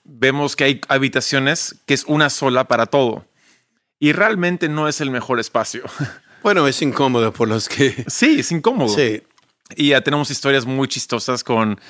vemos 0.04 0.56
que 0.56 0.64
hay 0.64 0.80
habitaciones 0.88 1.76
que 1.86 1.94
es 1.94 2.04
una 2.08 2.28
sola 2.28 2.64
para 2.66 2.86
todo. 2.86 3.24
Y 4.00 4.12
realmente 4.12 4.68
no 4.68 4.88
es 4.88 5.00
el 5.00 5.10
mejor 5.10 5.38
espacio. 5.38 5.84
Bueno, 6.42 6.68
es 6.68 6.80
incómodo 6.82 7.32
por 7.32 7.48
los 7.48 7.68
que... 7.68 8.04
sí, 8.06 8.38
es 8.40 8.52
incómodo. 8.52 8.94
Sí, 8.94 9.22
Y 9.76 9.88
ya 9.88 10.00
tenemos 10.02 10.30
historias 10.30 10.64
muy 10.64 10.86
chistosas 10.86 11.42
con, 11.42 11.80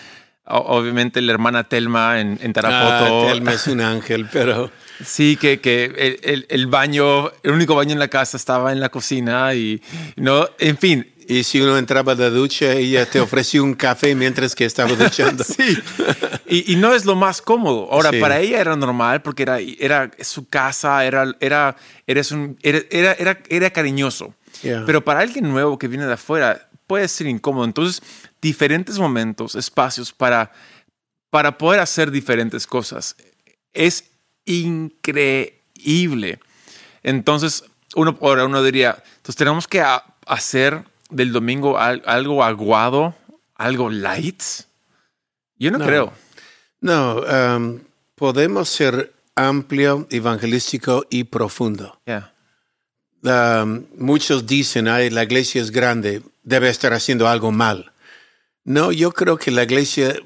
obviamente, 0.47 1.21
la 1.23 1.33
hermana 1.33 1.65
Telma 1.65 2.21
en, 2.21 2.39
en 2.43 2.53
Tarapoto. 2.53 3.25
ah, 3.25 3.33
Telma 3.33 3.53
es 3.53 3.67
un 3.67 3.81
ángel, 3.81 4.29
pero... 4.33 4.71
Sí, 5.05 5.37
que, 5.37 5.61
que 5.61 5.85
el, 5.85 6.21
el- 6.23 6.47
el 6.49 6.67
baño, 6.69 7.31
el 7.43 7.51
único 7.53 7.75
baño 7.75 7.93
en 7.93 7.99
la 7.99 8.09
casa 8.09 8.39
estaba 8.39 8.73
en 8.73 8.81
la 8.81 8.89
cocina 8.89 9.53
y 9.53 9.83
no, 10.17 10.49
en 10.59 10.79
fin. 10.79 11.13
Y 11.29 11.43
si 11.45 11.61
uno 11.61 11.77
entraba 11.77 12.13
a 12.13 12.15
la 12.15 12.31
ducha, 12.31 12.73
ella 12.73 13.05
te 13.05 13.21
ofreció 13.21 13.63
un 13.63 13.75
café 13.75 14.15
mientras 14.15 14.55
que 14.55 14.65
estaba 14.65 14.91
duchando. 14.95 15.45
Sí. 15.45 15.77
Y, 16.47 16.73
y 16.73 16.77
no 16.77 16.95
es 16.95 17.05
lo 17.05 17.15
más 17.15 17.43
cómodo. 17.43 17.89
Ahora, 17.93 18.09
Sí. 18.11 18.21
para 18.21 18.41
ella 18.41 18.59
era 18.59 18.75
normal 18.75 19.21
porque 19.21 19.43
era, 19.43 19.59
era 19.61 20.11
su 20.21 20.49
casa, 20.49 21.05
era, 21.05 21.31
era, 21.41 21.77
eres 22.07 22.33
un, 22.33 22.57
era, 22.63 22.79
era, 22.91 23.13
era, 23.19 23.39
era 23.51 23.69
cariñoso. 23.71 24.35
Yeah. 24.63 24.85
Pero 24.87 25.05
para 25.05 25.21
alguien 25.21 25.47
nuevo 25.47 25.79
que 25.79 25.89
viene 25.89 26.07
de 26.07 26.15
afuera 26.15 26.69
puede 26.87 27.07
ser 27.09 27.27
incómodo. 27.27 27.67
Entonces, 27.67 28.01
diferentes 28.47 28.97
momentos, 28.97 29.57
espacios 29.57 30.13
para, 30.13 30.53
para 31.31 31.59
poder 31.59 31.81
hacer 31.81 32.13
diferentes 32.13 32.65
cosas. 32.65 33.17
Es 33.73 34.05
increíble. 34.45 36.39
Entonces, 37.03 37.65
uno, 37.97 38.17
ahora 38.21 38.45
uno 38.45 38.63
diría, 38.63 39.03
entonces 39.17 39.35
tenemos 39.35 39.67
que 39.67 39.85
hacer 40.27 40.85
del 41.11 41.33
domingo 41.33 41.77
algo 41.77 42.45
aguado, 42.45 43.17
algo 43.57 43.91
light. 43.91 44.43
Yo 45.59 45.73
no, 45.73 45.85
creo. 45.85 46.13
No, 46.81 47.17
um, 47.17 47.81
podemos 48.15 48.69
ser 48.69 49.13
amplio, 49.35 50.07
evangelístico 50.11 51.05
y 51.11 51.25
profundo. 51.25 52.01
Um, 53.23 53.87
muchos 53.99 54.47
dicen, 54.47 54.87
Ay, 54.87 55.11
la 55.11 55.25
iglesia 55.25 55.61
es 55.61 55.73
grande, 55.73 56.23
debe 56.45 56.69
estar 56.69 56.93
haciendo 56.93 57.27
algo 57.27 57.51
mal. 57.51 57.91
No, 58.67 58.91
yo 58.91 59.13
creo 59.13 59.39
que 59.39 59.53
la 59.53 59.63
iglesia, 59.63 60.17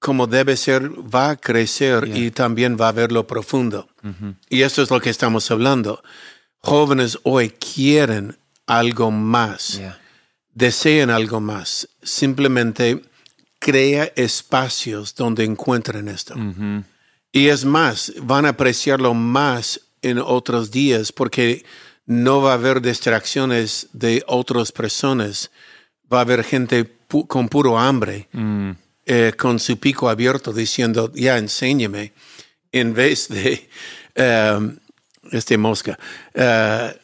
como 0.00 0.26
debe 0.26 0.56
ser, 0.56 0.90
va 0.90 1.30
a 1.30 1.36
crecer 1.36 2.10
y 2.12 2.32
también 2.32 2.76
va 2.78 2.88
a 2.88 2.92
ver 2.92 3.12
lo 3.12 3.26
profundo. 3.28 3.88
Y 4.50 4.62
esto 4.62 4.82
es 4.82 4.90
lo 4.90 5.00
que 5.00 5.10
estamos 5.10 5.48
hablando. 5.50 6.02
Jóvenes 6.58 7.20
hoy 7.22 7.50
quieren 7.50 8.36
algo 8.66 9.12
más, 9.12 9.80
desean 10.52 11.10
algo 11.10 11.40
más. 11.40 11.88
Simplemente 12.02 13.00
crea 13.60 14.12
espacios 14.16 15.14
donde 15.14 15.44
encuentren 15.44 16.08
esto. 16.08 16.34
Y 17.30 17.46
es 17.46 17.64
más, 17.64 18.12
van 18.20 18.44
a 18.44 18.50
apreciarlo 18.50 19.14
más 19.14 19.80
en 20.02 20.18
otros 20.18 20.72
días 20.72 21.12
porque 21.12 21.64
no 22.06 22.42
va 22.42 22.50
a 22.50 22.54
haber 22.54 22.82
distracciones 22.82 23.86
de 23.92 24.24
otras 24.26 24.72
personas. 24.72 25.52
Va 26.12 26.18
a 26.18 26.22
haber 26.22 26.42
gente 26.42 27.01
con 27.28 27.48
puro 27.48 27.78
hambre, 27.78 28.28
mm. 28.32 28.70
eh, 29.06 29.32
con 29.36 29.58
su 29.58 29.78
pico 29.78 30.08
abierto, 30.08 30.52
diciendo, 30.52 31.12
ya, 31.14 31.38
enséñame, 31.38 32.12
en 32.72 32.94
vez 32.94 33.28
de, 33.28 33.68
um, 34.16 34.76
este 35.30 35.58
mosca, 35.58 35.98
uh, 36.34 36.96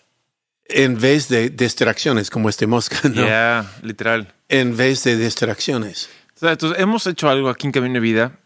en 0.65 1.01
vez 1.01 1.29
de 1.29 1.51
distracciones 1.51 2.31
como 2.31 2.49
este 2.49 2.67
mosca, 2.67 3.01
¿no? 3.09 3.27
Ya, 3.27 3.71
literal. 3.83 4.35
En 4.49 4.77
vez 4.77 5.05
de 5.05 5.17
distracciones. 5.17 6.09
Entonces, 6.41 6.79
hemos 6.79 7.07
hecho 7.07 7.29
algo 7.29 7.49
aquí 7.49 7.67
en 7.67 7.73
Camino 7.73 7.95
de 7.95 8.01
Vida 8.01 8.39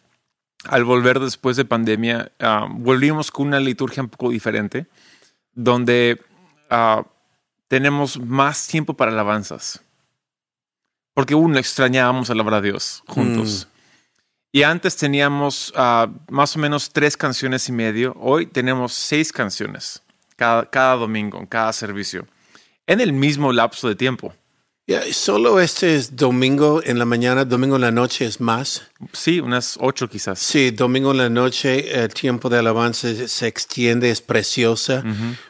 al 0.64 0.84
volver 0.84 1.18
después 1.18 1.56
de 1.56 1.64
pandemia, 1.64 2.32
ah, 2.38 2.66
volvimos 2.70 3.30
con 3.30 3.48
una 3.48 3.60
liturgia 3.60 4.02
un 4.02 4.08
poco 4.08 4.30
diferente, 4.30 4.86
donde 5.52 6.20
ah, 6.70 7.04
tenemos 7.68 8.18
más 8.20 8.66
tiempo 8.66 8.94
para 8.94 9.10
alabanzas. 9.10 9.82
Porque 11.14 11.34
uno 11.34 11.58
extrañábamos 11.58 12.30
alabar 12.30 12.54
a 12.54 12.60
Dios 12.60 13.02
juntos. 13.06 13.66
Mm. 13.66 13.72
Y 14.54 14.62
antes 14.64 14.96
teníamos 14.96 15.72
ah, 15.76 16.08
más 16.28 16.56
o 16.56 16.58
menos 16.58 16.90
tres 16.90 17.16
canciones 17.16 17.68
y 17.68 17.72
medio. 17.72 18.14
Hoy 18.20 18.46
tenemos 18.46 18.92
seis 18.92 19.32
canciones 19.32 20.02
cada, 20.36 20.68
cada 20.68 20.96
domingo, 20.96 21.46
cada 21.48 21.72
servicio, 21.72 22.26
en 22.86 23.00
el 23.00 23.12
mismo 23.12 23.52
lapso 23.52 23.88
de 23.88 23.94
tiempo 23.94 24.34
solo 25.12 25.60
este 25.60 25.96
es 25.96 26.16
domingo 26.16 26.82
en 26.84 26.98
la 26.98 27.04
mañana, 27.04 27.44
domingo 27.44 27.76
en 27.76 27.82
la 27.82 27.90
noche 27.90 28.26
es 28.26 28.40
más. 28.40 28.82
Sí, 29.12 29.40
unas 29.40 29.76
ocho 29.80 30.08
quizás. 30.08 30.38
Sí, 30.38 30.70
domingo 30.70 31.12
en 31.12 31.18
la 31.18 31.28
noche 31.28 32.02
el 32.02 32.12
tiempo 32.12 32.48
de 32.48 32.58
alabanza 32.58 33.08
se 33.28 33.46
extiende, 33.46 34.10
es 34.10 34.20
preciosa, 34.20 35.02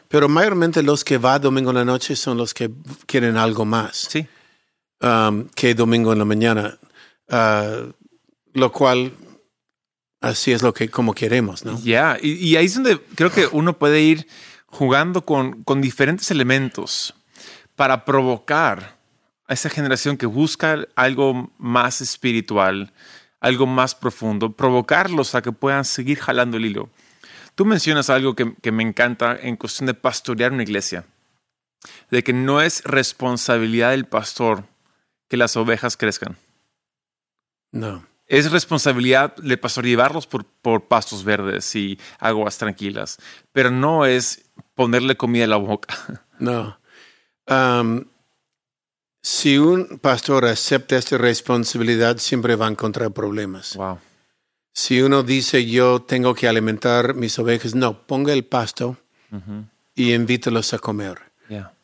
pero 0.07 0.29
mayormente 0.29 0.83
los 0.83 1.03
que 1.03 1.17
van 1.17 1.41
domingo 1.41 1.71
en 1.71 1.77
la 1.77 1.85
noche 1.85 2.15
son 2.15 2.37
los 2.37 2.53
que 2.53 2.69
quieren 3.05 3.37
algo 3.37 3.65
más. 3.65 4.07
Sí. 4.09 4.27
Um, 5.03 5.49
que 5.53 5.75
domingo 5.75 6.13
en 6.13 6.19
la 6.19 6.23
mañana, 6.23 6.77
uh, 7.27 7.91
lo 8.53 8.71
cual 8.71 9.11
así 10.21 10.53
es 10.53 10.61
lo 10.61 10.73
que 10.73 10.87
como 10.87 11.13
queremos, 11.13 11.65
¿no? 11.65 11.77
Ya, 11.83 12.17
y, 12.21 12.55
ahí 12.55 12.67
es 12.67 12.75
donde 12.75 13.01
creo 13.15 13.29
que 13.29 13.47
uno 13.51 13.77
puede 13.77 13.99
ir 13.99 14.25
jugando 14.65 15.25
con, 15.25 15.61
con 15.63 15.81
diferentes 15.81 16.31
elementos 16.31 17.13
para 17.75 18.05
provocar 18.05 18.95
a 19.45 19.53
esa 19.53 19.69
generación 19.69 20.15
que 20.15 20.25
busca 20.25 20.87
algo 20.95 21.51
más 21.57 21.99
espiritual, 21.99 22.93
algo 23.41 23.65
más 23.65 23.95
profundo, 23.95 24.53
provocarlos 24.53 25.35
a 25.35 25.41
que 25.41 25.51
puedan 25.51 25.83
seguir 25.83 26.17
jalando 26.19 26.55
el 26.55 26.65
hilo. 26.65 26.89
Tú 27.55 27.65
mencionas 27.65 28.09
algo 28.09 28.35
que, 28.35 28.71
me 28.71 28.83
encanta 28.83 29.37
en 29.37 29.57
cuestión 29.57 29.87
de 29.87 29.95
pastorear 29.95 30.53
una 30.53 30.63
iglesia, 30.63 31.03
de 32.09 32.23
que 32.23 32.31
no 32.31 32.61
es 32.61 32.85
responsabilidad 32.85 33.91
del 33.91 34.05
pastor 34.05 34.71
que 35.27 35.37
las 35.37 35.55
ovejas 35.55 35.97
crezcan. 35.97 36.37
No. 37.71 38.05
Es 38.25 38.51
responsabilidad 38.51 39.35
del 39.35 39.59
pastor 39.59 39.85
llevarlos 39.85 40.27
por, 40.27 40.45
por 40.45 40.87
pastos 40.87 41.23
verdes 41.23 41.75
y 41.75 41.99
aguas 42.19 42.57
tranquilas, 42.57 43.17
pero 43.51 43.69
no 43.69 44.05
es 44.05 44.45
ponerle 44.75 45.17
comida 45.17 45.43
en 45.43 45.49
la 45.49 45.57
boca. 45.57 46.23
No. 46.39 46.77
Um, 47.47 48.05
si 49.21 49.57
un 49.57 49.99
pastor 49.99 50.45
acepta 50.45 50.97
esta 50.97 51.17
responsabilidad, 51.17 52.17
siempre 52.17 52.55
va 52.57 52.67
a 52.67 52.71
encontrar 52.71 53.11
problemas. 53.11 53.75
Wow. 53.77 53.99
Si 54.73 55.01
uno 55.01 55.23
dice 55.23 55.65
yo 55.65 56.01
tengo 56.01 56.33
que 56.33 56.47
alimentar 56.47 57.13
mis 57.13 57.37
ovejas, 57.39 57.75
no, 57.75 58.05
ponga 58.05 58.33
el 58.33 58.43
pasto 58.43 58.97
y 59.95 60.13
invítalos 60.13 60.73
a 60.73 60.79
comer. 60.79 61.19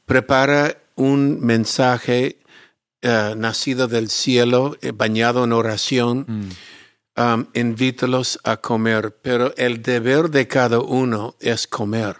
Prepara 0.06 0.76
un 0.96 1.40
mensaje 1.40 2.40
eh, 3.02 3.34
nacido 3.38 3.88
del 3.88 4.10
cielo, 4.10 4.78
eh, 4.82 4.92
bañado 4.92 5.44
en 5.44 5.54
oración. 5.54 6.26
Mm. 6.28 6.50
Um, 7.22 7.48
invítalos 7.54 8.40
a 8.46 8.58
comer, 8.58 9.18
pero 9.22 9.54
el 9.58 9.82
deber 9.82 10.30
de 10.30 10.48
cada 10.48 10.80
uno 10.80 11.36
es 11.42 11.68
comer. 11.68 12.16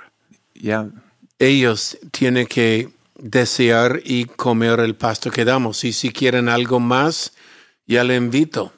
Ellos 1.38 1.98
tienen 2.12 2.48
que 2.48 2.90
desear 3.16 4.02
y 4.04 4.26
comer 4.26 4.82
el 4.82 4.96
pasto 4.96 5.32
que 5.32 5.46
damos. 5.46 5.84
Y 5.86 5.94
si 5.94 6.12
quieren 6.12 6.50
algo 6.50 6.80
más, 6.82 7.34
ya 7.86 8.04
le 8.04 8.16
invito 8.16 8.74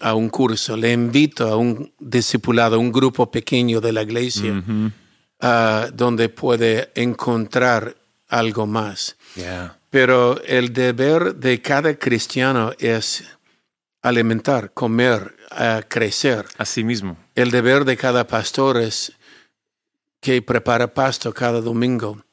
a 0.00 0.14
un 0.14 0.28
curso, 0.30 0.76
le 0.76 0.92
invito 0.92 1.48
a 1.48 1.56
un 1.56 1.92
discipulado, 1.98 2.78
un 2.78 2.90
grupo 2.90 3.30
pequeño 3.30 3.80
de 3.80 3.92
la 3.92 4.02
iglesia, 4.02 4.62
ah, 5.40 5.88
donde 5.92 6.28
puede 6.28 6.90
encontrar 6.94 7.96
algo 8.28 8.66
más. 8.66 9.16
Pero 9.92 10.42
el 10.44 10.72
deber 10.72 11.34
de 11.34 11.60
cada 11.60 11.94
cristiano 11.98 12.72
es 12.78 13.24
alimentar, 14.00 14.72
comer, 14.72 15.36
uh, 15.50 15.82
crecer. 15.86 16.46
Así 16.56 16.82
mismo. 16.82 17.18
El 17.34 17.50
deber 17.50 17.84
de 17.84 17.98
cada 17.98 18.26
pastor 18.26 18.78
es 18.78 19.12
que 20.22 20.40
prepara 20.40 20.94
pasto 20.94 21.34
cada 21.34 21.60
domingo 21.60 22.24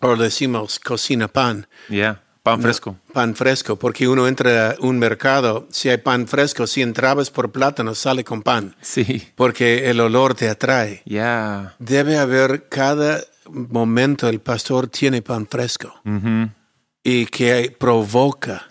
o 0.00 0.16
decimos 0.16 0.80
cocina 0.80 1.28
pan. 1.28 1.68
Ya, 1.88 2.20
pan 2.42 2.60
fresco. 2.60 2.96
pan 3.12 3.36
fresco, 3.36 3.76
porque 3.78 4.08
uno 4.08 4.26
entra 4.26 4.72
a 4.72 4.76
un 4.80 4.98
mercado, 4.98 5.68
si 5.70 5.88
hay 5.88 5.98
pan 5.98 6.26
fresco, 6.26 6.66
si 6.66 6.82
entrabas 6.82 7.30
por 7.30 7.52
plátano, 7.52 7.94
sale 7.94 8.24
con 8.24 8.42
pan. 8.42 8.74
Sí. 8.80 9.22
Porque 9.36 9.88
el 9.88 10.00
olor 10.00 10.34
te 10.34 10.48
atrae. 10.48 11.02
Ya. 11.04 11.76
Debe 11.78 12.18
haber 12.18 12.68
cada 12.68 13.20
momento 13.48 14.28
el 14.28 14.40
pastor 14.40 14.88
tiene 14.88 15.22
pan 15.22 15.46
fresco. 15.46 15.94
Y 17.02 17.26
que 17.26 17.74
provoca. 17.78 18.68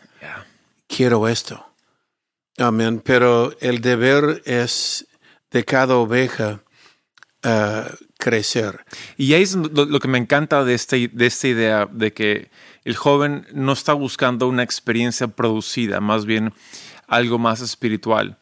Quiero 0.88 1.28
esto. 1.28 1.66
Amén. 2.58 3.02
Pero 3.04 3.56
el 3.62 3.82
deber 3.82 4.42
es 4.46 5.08
de 5.52 5.64
cada 5.66 5.96
oveja 5.96 6.62
uh, 7.44 7.96
crecer. 8.18 8.86
Y 9.18 9.34
ahí 9.34 9.44
es 9.44 9.56
lo, 9.56 10.00
que 10.00 10.08
me 10.08 10.18
encanta 10.18 10.64
de, 10.64 10.74
este, 10.74 11.10
de 11.12 11.26
esta 11.26 11.48
idea 11.48 11.90
de 11.92 12.14
que 12.14 12.52
el 12.86 12.96
joven 12.96 13.48
no 13.54 13.74
está 13.74 13.94
buscando 13.94 14.48
una 14.48 14.64
experiencia 14.64 15.28
producida, 15.28 16.00
más 16.00 16.26
bien 16.26 16.54
algo 17.08 17.38
más 17.38 17.62
espiritual. 17.62 18.38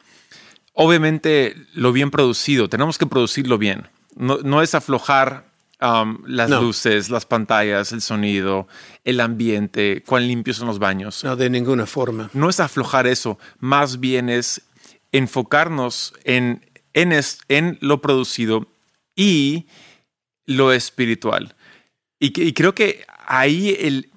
Obviamente 0.73 1.55
lo 1.73 1.91
bien 1.91 2.11
producido, 2.11 2.69
tenemos 2.69 2.97
que 2.97 3.05
producirlo 3.05 3.57
bien. 3.57 3.87
No, 4.15 4.61
es 4.61 4.75
aflojar 4.75 5.48
um, 5.81 6.19
las 6.25 6.49
luces, 6.49 7.09
las 7.09 7.25
pantallas, 7.25 7.91
el 7.91 8.01
sonido, 8.01 8.67
el 9.03 9.19
ambiente, 9.19 10.03
cuán 10.05 10.27
limpios 10.27 10.57
son 10.57 10.67
los 10.67 10.79
baños. 10.79 11.23
No, 11.23 11.35
de 11.35 11.49
ninguna 11.49 11.85
forma. 11.85 12.29
No 12.33 12.49
es 12.49 12.59
aflojar 12.59 13.07
eso, 13.07 13.37
más 13.59 13.99
bien 13.99 14.29
es 14.29 14.61
enfocarnos 15.11 16.13
en, 16.23 16.65
en, 16.93 17.11
en 17.47 17.77
lo 17.81 18.01
producido 18.01 18.67
y 19.15 19.67
lo 20.45 20.71
espiritual. 20.71 21.55
Y, 22.19 22.53
creo 22.53 22.75
que 22.75 23.05
ahí 23.25 23.77
el, 23.79 24.09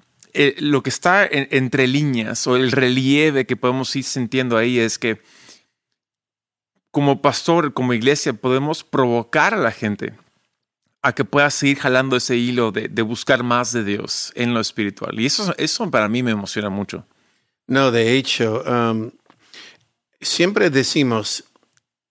lo 0.57 0.83
que 0.83 0.89
está 0.89 1.25
entre 1.31 1.87
líneas 1.87 2.45
o 2.47 2.57
el 2.57 2.71
relieve 2.71 3.45
que 3.45 3.55
podemos 3.55 3.95
ir 3.95 4.03
sintiendo 4.03 4.57
ahí 4.57 4.77
es 4.77 4.99
que 4.99 5.21
como 6.91 7.21
pastor, 7.21 7.73
como 7.73 7.93
iglesia, 7.93 8.33
podemos 8.33 8.83
provocar 8.83 9.53
a 9.53 9.57
la 9.57 9.71
gente 9.71 10.13
a 11.03 11.13
que 11.13 11.25
pueda 11.25 11.51
seguir 11.51 11.79
jalando 11.79 12.15
ese 12.15 12.37
hilo 12.37 12.71
de, 12.71 12.87
buscar 13.01 13.43
más 13.43 13.73
de 13.73 13.83
Dios 13.83 14.31
en 14.35 14.53
lo 14.53 14.61
espiritual. 14.61 15.19
Y 15.19 15.25
eso, 15.25 15.53
eso 15.57 15.91
para 15.91 16.07
mí 16.07 16.23
me 16.23 16.31
emociona 16.31 16.69
mucho. 16.69 17.05
No, 17.67 17.91
de 17.91 18.17
hecho, 18.17 18.63
um, 18.65 19.11
siempre 20.21 20.69
decimos, 20.69 21.43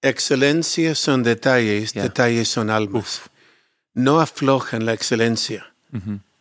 excelencia 0.02 0.94
son 0.94 1.22
detalles, 1.22 1.94
Yeah. 1.94 2.04
detalles 2.04 2.48
son 2.48 2.68
almas. 2.70 3.22
No 3.94 4.20
aflojan 4.20 4.84
la 4.86 4.92
excelencia 4.92 5.74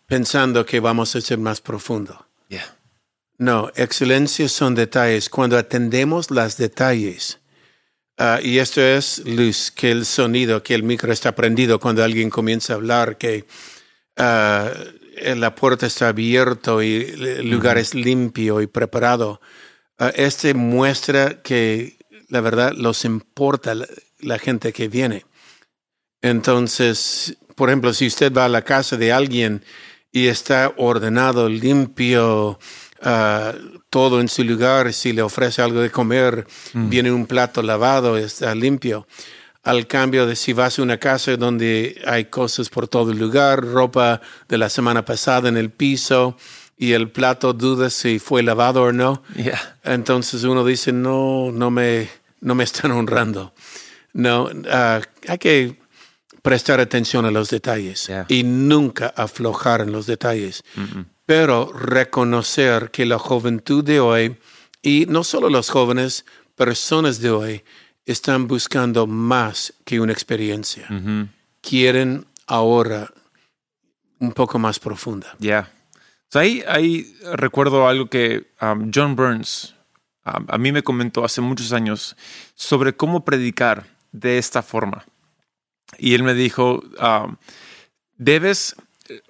pensando 0.07 0.65
que 0.65 0.79
vamos 0.79 1.15
a 1.15 1.21
ser 1.21 1.37
más 1.37 1.61
profundo. 1.61 2.25
Yeah. 2.49 2.75
No, 3.37 3.71
excelencia 3.75 4.47
son 4.47 4.75
detalles. 4.75 5.29
Cuando 5.29 5.57
atendemos 5.57 6.31
los 6.31 6.57
detalles, 6.57 7.39
ah, 8.21 8.39
y 8.41 8.59
esto 8.59 8.81
es 8.81 9.23
luz, 9.25 9.71
que 9.71 9.91
el 9.91 10.05
sonido, 10.05 10.61
que 10.63 10.75
el 10.75 10.83
micro 10.83 11.11
está 11.11 11.33
prendido 11.33 11.79
cuando 11.79 12.03
alguien 12.03 12.29
comienza 12.29 12.73
a 12.73 12.75
hablar, 12.77 13.17
que 13.17 13.45
ah, 14.17 14.71
eh, 15.17 15.35
la 15.35 15.55
puerta 15.55 15.85
está 15.85 16.09
abierta 16.09 16.83
y 16.83 16.95
el 16.95 17.49
lugar 17.49 17.77
es 17.77 17.93
limpio 17.95 18.61
y 18.61 18.67
preparado. 18.67 19.41
Ah, 19.97 20.11
este 20.15 20.53
muestra 20.53 21.41
que 21.41 21.97
la 22.29 22.41
verdad 22.41 22.73
los 22.73 23.05
importa 23.05 23.75
la, 23.75 23.87
la 24.19 24.39
gente 24.39 24.71
que 24.71 24.87
viene. 24.87 25.25
Entonces, 26.21 27.37
por 27.55 27.69
ejemplo, 27.69 27.93
si 27.93 28.07
usted 28.07 28.31
va 28.31 28.45
a 28.45 28.49
la 28.49 28.61
casa 28.61 28.97
de 28.97 29.11
alguien 29.11 29.63
y 30.11 30.27
está 30.27 30.73
ordenado, 30.77 31.49
limpio, 31.49 32.59
ah, 33.01 33.53
todo 33.89 34.21
en 34.21 34.27
su 34.29 34.43
lugar, 34.43 34.93
si 34.93 35.13
le 35.13 35.21
ofrece 35.21 35.61
algo 35.61 35.81
de 35.81 35.89
comer, 35.89 36.47
viene 36.73 37.11
un 37.11 37.25
plato 37.25 37.61
lavado, 37.61 38.17
está 38.17 38.53
limpio. 38.55 39.07
Al 39.63 39.85
cambio 39.85 40.25
de 40.25 40.35
si 40.35 40.53
vas 40.53 40.79
a 40.79 40.81
una 40.81 40.97
casa 40.97 41.37
donde 41.37 42.01
hay 42.07 42.25
cosas 42.25 42.69
por 42.69 42.87
todo 42.87 43.11
el 43.11 43.19
lugar, 43.19 43.63
ropa 43.63 44.19
de 44.49 44.57
la 44.57 44.69
semana 44.69 45.05
pasada 45.05 45.49
en 45.49 45.57
el 45.57 45.69
piso 45.69 46.35
y 46.77 46.93
el 46.93 47.11
plato 47.11 47.53
duda 47.53 47.91
si 47.91 48.17
fue 48.17 48.41
lavado 48.41 48.81
o 48.83 48.91
no, 48.91 49.21
Yeah. 49.35 49.77
entonces 49.83 50.43
uno 50.45 50.65
dice, 50.65 50.91
no, 50.91 51.51
no 51.51 51.69
me, 51.69 52.09
no 52.39 52.55
me 52.55 52.63
están 52.63 52.91
honrando. 52.91 53.53
No, 54.13 54.49
ah, 54.71 54.99
hay 55.27 55.37
que 55.37 55.77
prestar 56.41 56.79
atención 56.79 57.25
a 57.25 57.31
los 57.31 57.51
detalles 57.51 58.07
Yeah. 58.07 58.25
y 58.29 58.41
nunca 58.43 59.13
aflojar 59.15 59.81
en 59.81 59.91
los 59.91 60.07
detalles. 60.07 60.63
Pero 61.31 61.71
reconocer 61.71 62.91
que 62.91 63.05
la 63.05 63.17
juventud 63.17 63.85
de 63.85 64.01
hoy, 64.01 64.35
y 64.81 65.05
no 65.07 65.23
solo 65.23 65.49
los 65.49 65.69
jóvenes, 65.69 66.25
personas 66.57 67.21
de 67.21 67.31
hoy, 67.31 67.63
están 68.05 68.49
buscando 68.49 69.07
más 69.07 69.73
que 69.85 70.01
una 70.01 70.11
experiencia. 70.11 70.89
Quieren 71.61 72.25
ahora 72.47 73.13
un 74.19 74.33
poco 74.33 74.59
más 74.59 74.77
profunda. 74.77 75.33
Ya. 75.39 75.71
So, 76.27 76.39
ahí, 76.39 76.65
ahí 76.67 77.15
recuerdo 77.31 77.87
algo 77.87 78.09
que 78.09 78.51
um, 78.61 78.91
John 78.93 79.15
Burns 79.15 79.73
um, 80.25 80.45
a 80.49 80.57
mí 80.57 80.73
me 80.73 80.83
comentó 80.83 81.23
hace 81.23 81.39
muchos 81.39 81.71
años 81.71 82.17
sobre 82.55 82.93
cómo 82.93 83.23
predicar 83.23 83.85
de 84.11 84.37
esta 84.37 84.61
forma. 84.61 85.05
Y 85.97 86.13
él 86.13 86.23
me 86.23 86.33
dijo, 86.33 86.83
um, 86.99 87.37
debes, 88.17 88.75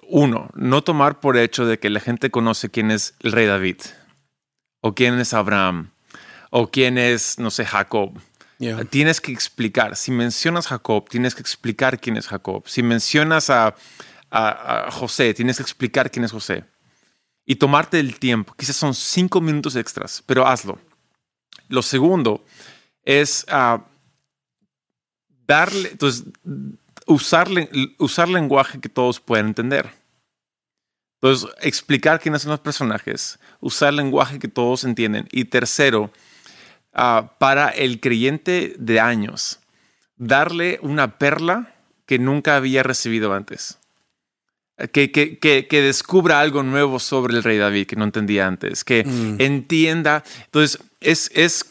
uno, 0.02 0.50
no 0.54 0.82
tomar 0.82 1.20
por 1.20 1.36
hecho 1.36 1.66
de 1.66 1.78
que 1.78 1.90
la 1.90 2.00
gente 2.00 2.30
conoce 2.30 2.70
quién 2.70 2.90
es 2.90 3.14
el 3.20 3.32
rey 3.32 3.46
David, 3.46 3.76
o 4.80 4.94
quién 4.94 5.18
es 5.18 5.32
Abraham, 5.34 5.90
o 6.50 6.70
quién 6.70 6.98
es, 6.98 7.38
no 7.38 7.50
sé, 7.50 7.64
Jacob. 7.64 8.18
Yeah. 8.58 8.84
Tienes 8.84 9.20
que 9.20 9.32
explicar. 9.32 9.96
Si 9.96 10.10
mencionas 10.12 10.66
Jacob, 10.68 11.08
tienes 11.08 11.34
que 11.34 11.40
explicar 11.40 11.98
quién 12.00 12.16
es 12.16 12.28
Jacob. 12.28 12.62
Si 12.66 12.82
mencionas 12.82 13.50
a, 13.50 13.74
a- 14.30 14.86
a 14.86 14.90
José, 14.90 15.34
tienes 15.34 15.56
que 15.56 15.62
explicar 15.62 16.10
quién 16.10 16.24
es 16.24 16.30
José. 16.32 16.64
Y 17.44 17.56
tomarte 17.56 17.98
el 17.98 18.18
tiempo. 18.20 18.54
Quizás 18.56 18.76
son 18.76 18.94
cinco 18.94 19.40
minutos 19.40 19.74
extras, 19.74 20.22
pero 20.26 20.46
hazlo. 20.46 20.78
Lo 21.68 21.82
segundo 21.82 22.44
es 23.04 23.44
ah, 23.48 23.82
darle, 25.46 25.90
entonces, 25.90 26.24
usar, 27.12 27.48
usar 27.98 28.28
lenguaje 28.28 28.80
que 28.80 28.88
todos 28.88 29.20
puedan 29.20 29.48
entender. 29.48 29.90
Entonces, 31.20 31.48
explicar 31.60 32.18
quiénes 32.20 32.42
son 32.42 32.50
los 32.50 32.60
personajes, 32.60 33.38
usar 33.60 33.94
lenguaje 33.94 34.40
que 34.40 34.48
todos 34.48 34.82
entienden. 34.82 35.28
Y 35.30 35.44
tercero, 35.44 36.10
ah, 36.92 37.34
para 37.38 37.68
el 37.68 38.00
creyente 38.00 38.74
de 38.78 38.98
años, 38.98 39.60
darle 40.16 40.80
una 40.82 41.18
perla 41.18 41.74
que 42.06 42.18
nunca 42.18 42.56
había 42.56 42.82
recibido 42.82 43.32
antes. 43.32 43.78
Que, 44.92 45.12
que, 45.12 45.38
que, 45.38 45.68
que 45.68 45.80
descubra 45.82 46.40
algo 46.40 46.64
nuevo 46.64 46.98
sobre 46.98 47.36
el 47.36 47.44
rey 47.44 47.56
David 47.56 47.86
que 47.86 47.94
no 47.94 48.04
entendía 48.04 48.48
antes, 48.48 48.82
que 48.82 49.06
entienda. 49.38 50.24
Entonces, 50.46 50.82
es, 51.00 51.30
es 51.34 51.66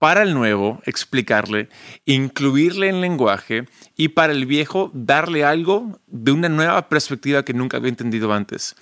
para 0.00 0.22
el 0.22 0.32
nuevo 0.32 0.80
explicarle, 0.86 1.68
incluirle 2.06 2.88
en 2.88 3.02
lenguaje 3.02 3.66
y 3.96 4.08
para 4.08 4.32
el 4.32 4.46
viejo 4.46 4.90
darle 4.94 5.44
algo 5.44 6.00
de 6.06 6.32
una 6.32 6.48
nueva 6.48 6.88
perspectiva 6.88 7.44
que 7.44 7.52
nunca 7.52 7.76
había 7.76 7.90
entendido 7.90 8.32
antes. 8.32 8.76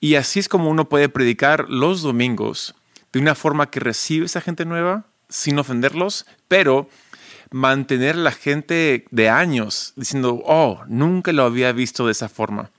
Y 0.00 0.14
así 0.14 0.40
es 0.40 0.48
como 0.48 0.70
uno 0.70 0.88
puede 0.88 1.10
predicar 1.10 1.68
los 1.68 2.00
domingos 2.00 2.74
de 3.12 3.20
una 3.20 3.34
forma 3.34 3.70
que 3.70 3.80
recibe 3.80 4.24
esa 4.24 4.40
gente 4.40 4.64
nueva 4.64 5.04
sin 5.28 5.58
ofenderlos, 5.58 6.24
pero 6.48 6.88
mantener 7.50 8.14
a 8.14 8.20
la 8.20 8.32
gente 8.32 9.04
de 9.10 9.28
años 9.28 9.92
diciendo, 9.96 10.42
oh, 10.46 10.80
nunca 10.88 11.32
lo 11.32 11.44
había 11.44 11.72
visto 11.72 12.06
de 12.06 12.12
esa 12.12 12.30
forma. 12.30 12.70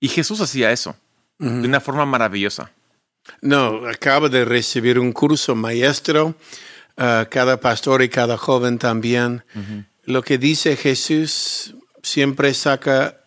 Y 0.00 0.08
Jesús 0.08 0.40
hacía 0.40 0.72
eso 0.72 0.96
de 1.38 1.68
una 1.68 1.80
forma 1.80 2.06
maravillosa. 2.06 2.72
No, 3.40 3.86
acaba 3.86 4.28
de 4.28 4.44
recibir 4.44 4.98
un 4.98 5.12
curso 5.12 5.54
maestro, 5.54 6.34
ah, 6.96 7.26
cada 7.30 7.60
pastor 7.60 8.02
y 8.02 8.08
cada 8.08 8.36
joven 8.36 8.78
también. 8.78 9.42
Lo 10.04 10.22
que 10.22 10.38
dice 10.38 10.76
Jesús 10.76 11.74
siempre 12.02 12.54
saca 12.54 13.20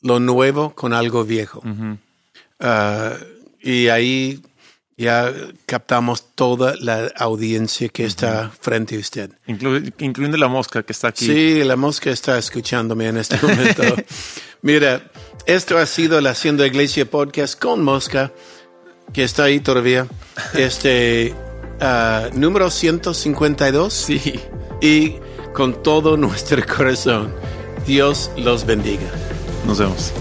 lo 0.00 0.18
nuevo 0.18 0.74
con 0.74 0.92
algo 0.92 1.24
viejo. 1.24 1.62
Ah, 2.60 3.14
y 3.60 3.88
ahí 3.88 4.42
ya 4.96 5.32
captamos 5.66 6.34
toda 6.34 6.74
la 6.80 7.06
audiencia 7.16 7.88
que 7.88 8.04
está 8.04 8.50
frente 8.60 8.96
a 8.96 8.98
usted. 8.98 9.30
Inclu- 9.48 9.92
incluyendo 9.98 10.36
la 10.36 10.48
mosca 10.48 10.82
que 10.82 10.92
está 10.92 11.08
aquí. 11.08 11.26
Sí, 11.26 11.64
la 11.64 11.76
mosca 11.76 12.10
está 12.10 12.38
escuchándome 12.38 13.08
en 13.08 13.16
este 13.16 13.38
momento. 13.44 13.82
Mira, 14.62 15.10
esto 15.46 15.78
ha 15.78 15.86
sido 15.86 16.18
el 16.18 16.26
Haciendo 16.26 16.64
Iglesia 16.64 17.04
Podcast 17.10 17.58
con 17.58 17.82
Mosca, 17.82 18.32
que 19.12 19.24
está 19.24 19.44
ahí 19.44 19.58
todavía. 19.60 20.06
Este, 20.54 21.34
ah, 21.82 22.30
número 22.34 22.70
152. 22.70 23.92
Sí. 23.92 24.40
Y 24.80 25.16
con 25.52 25.82
todo 25.82 26.16
nuestro 26.16 26.62
corazón, 26.66 27.34
Dios 27.86 28.30
los 28.36 28.64
bendiga. 28.64 29.10
Nos 29.66 29.78
vemos. 29.78 30.12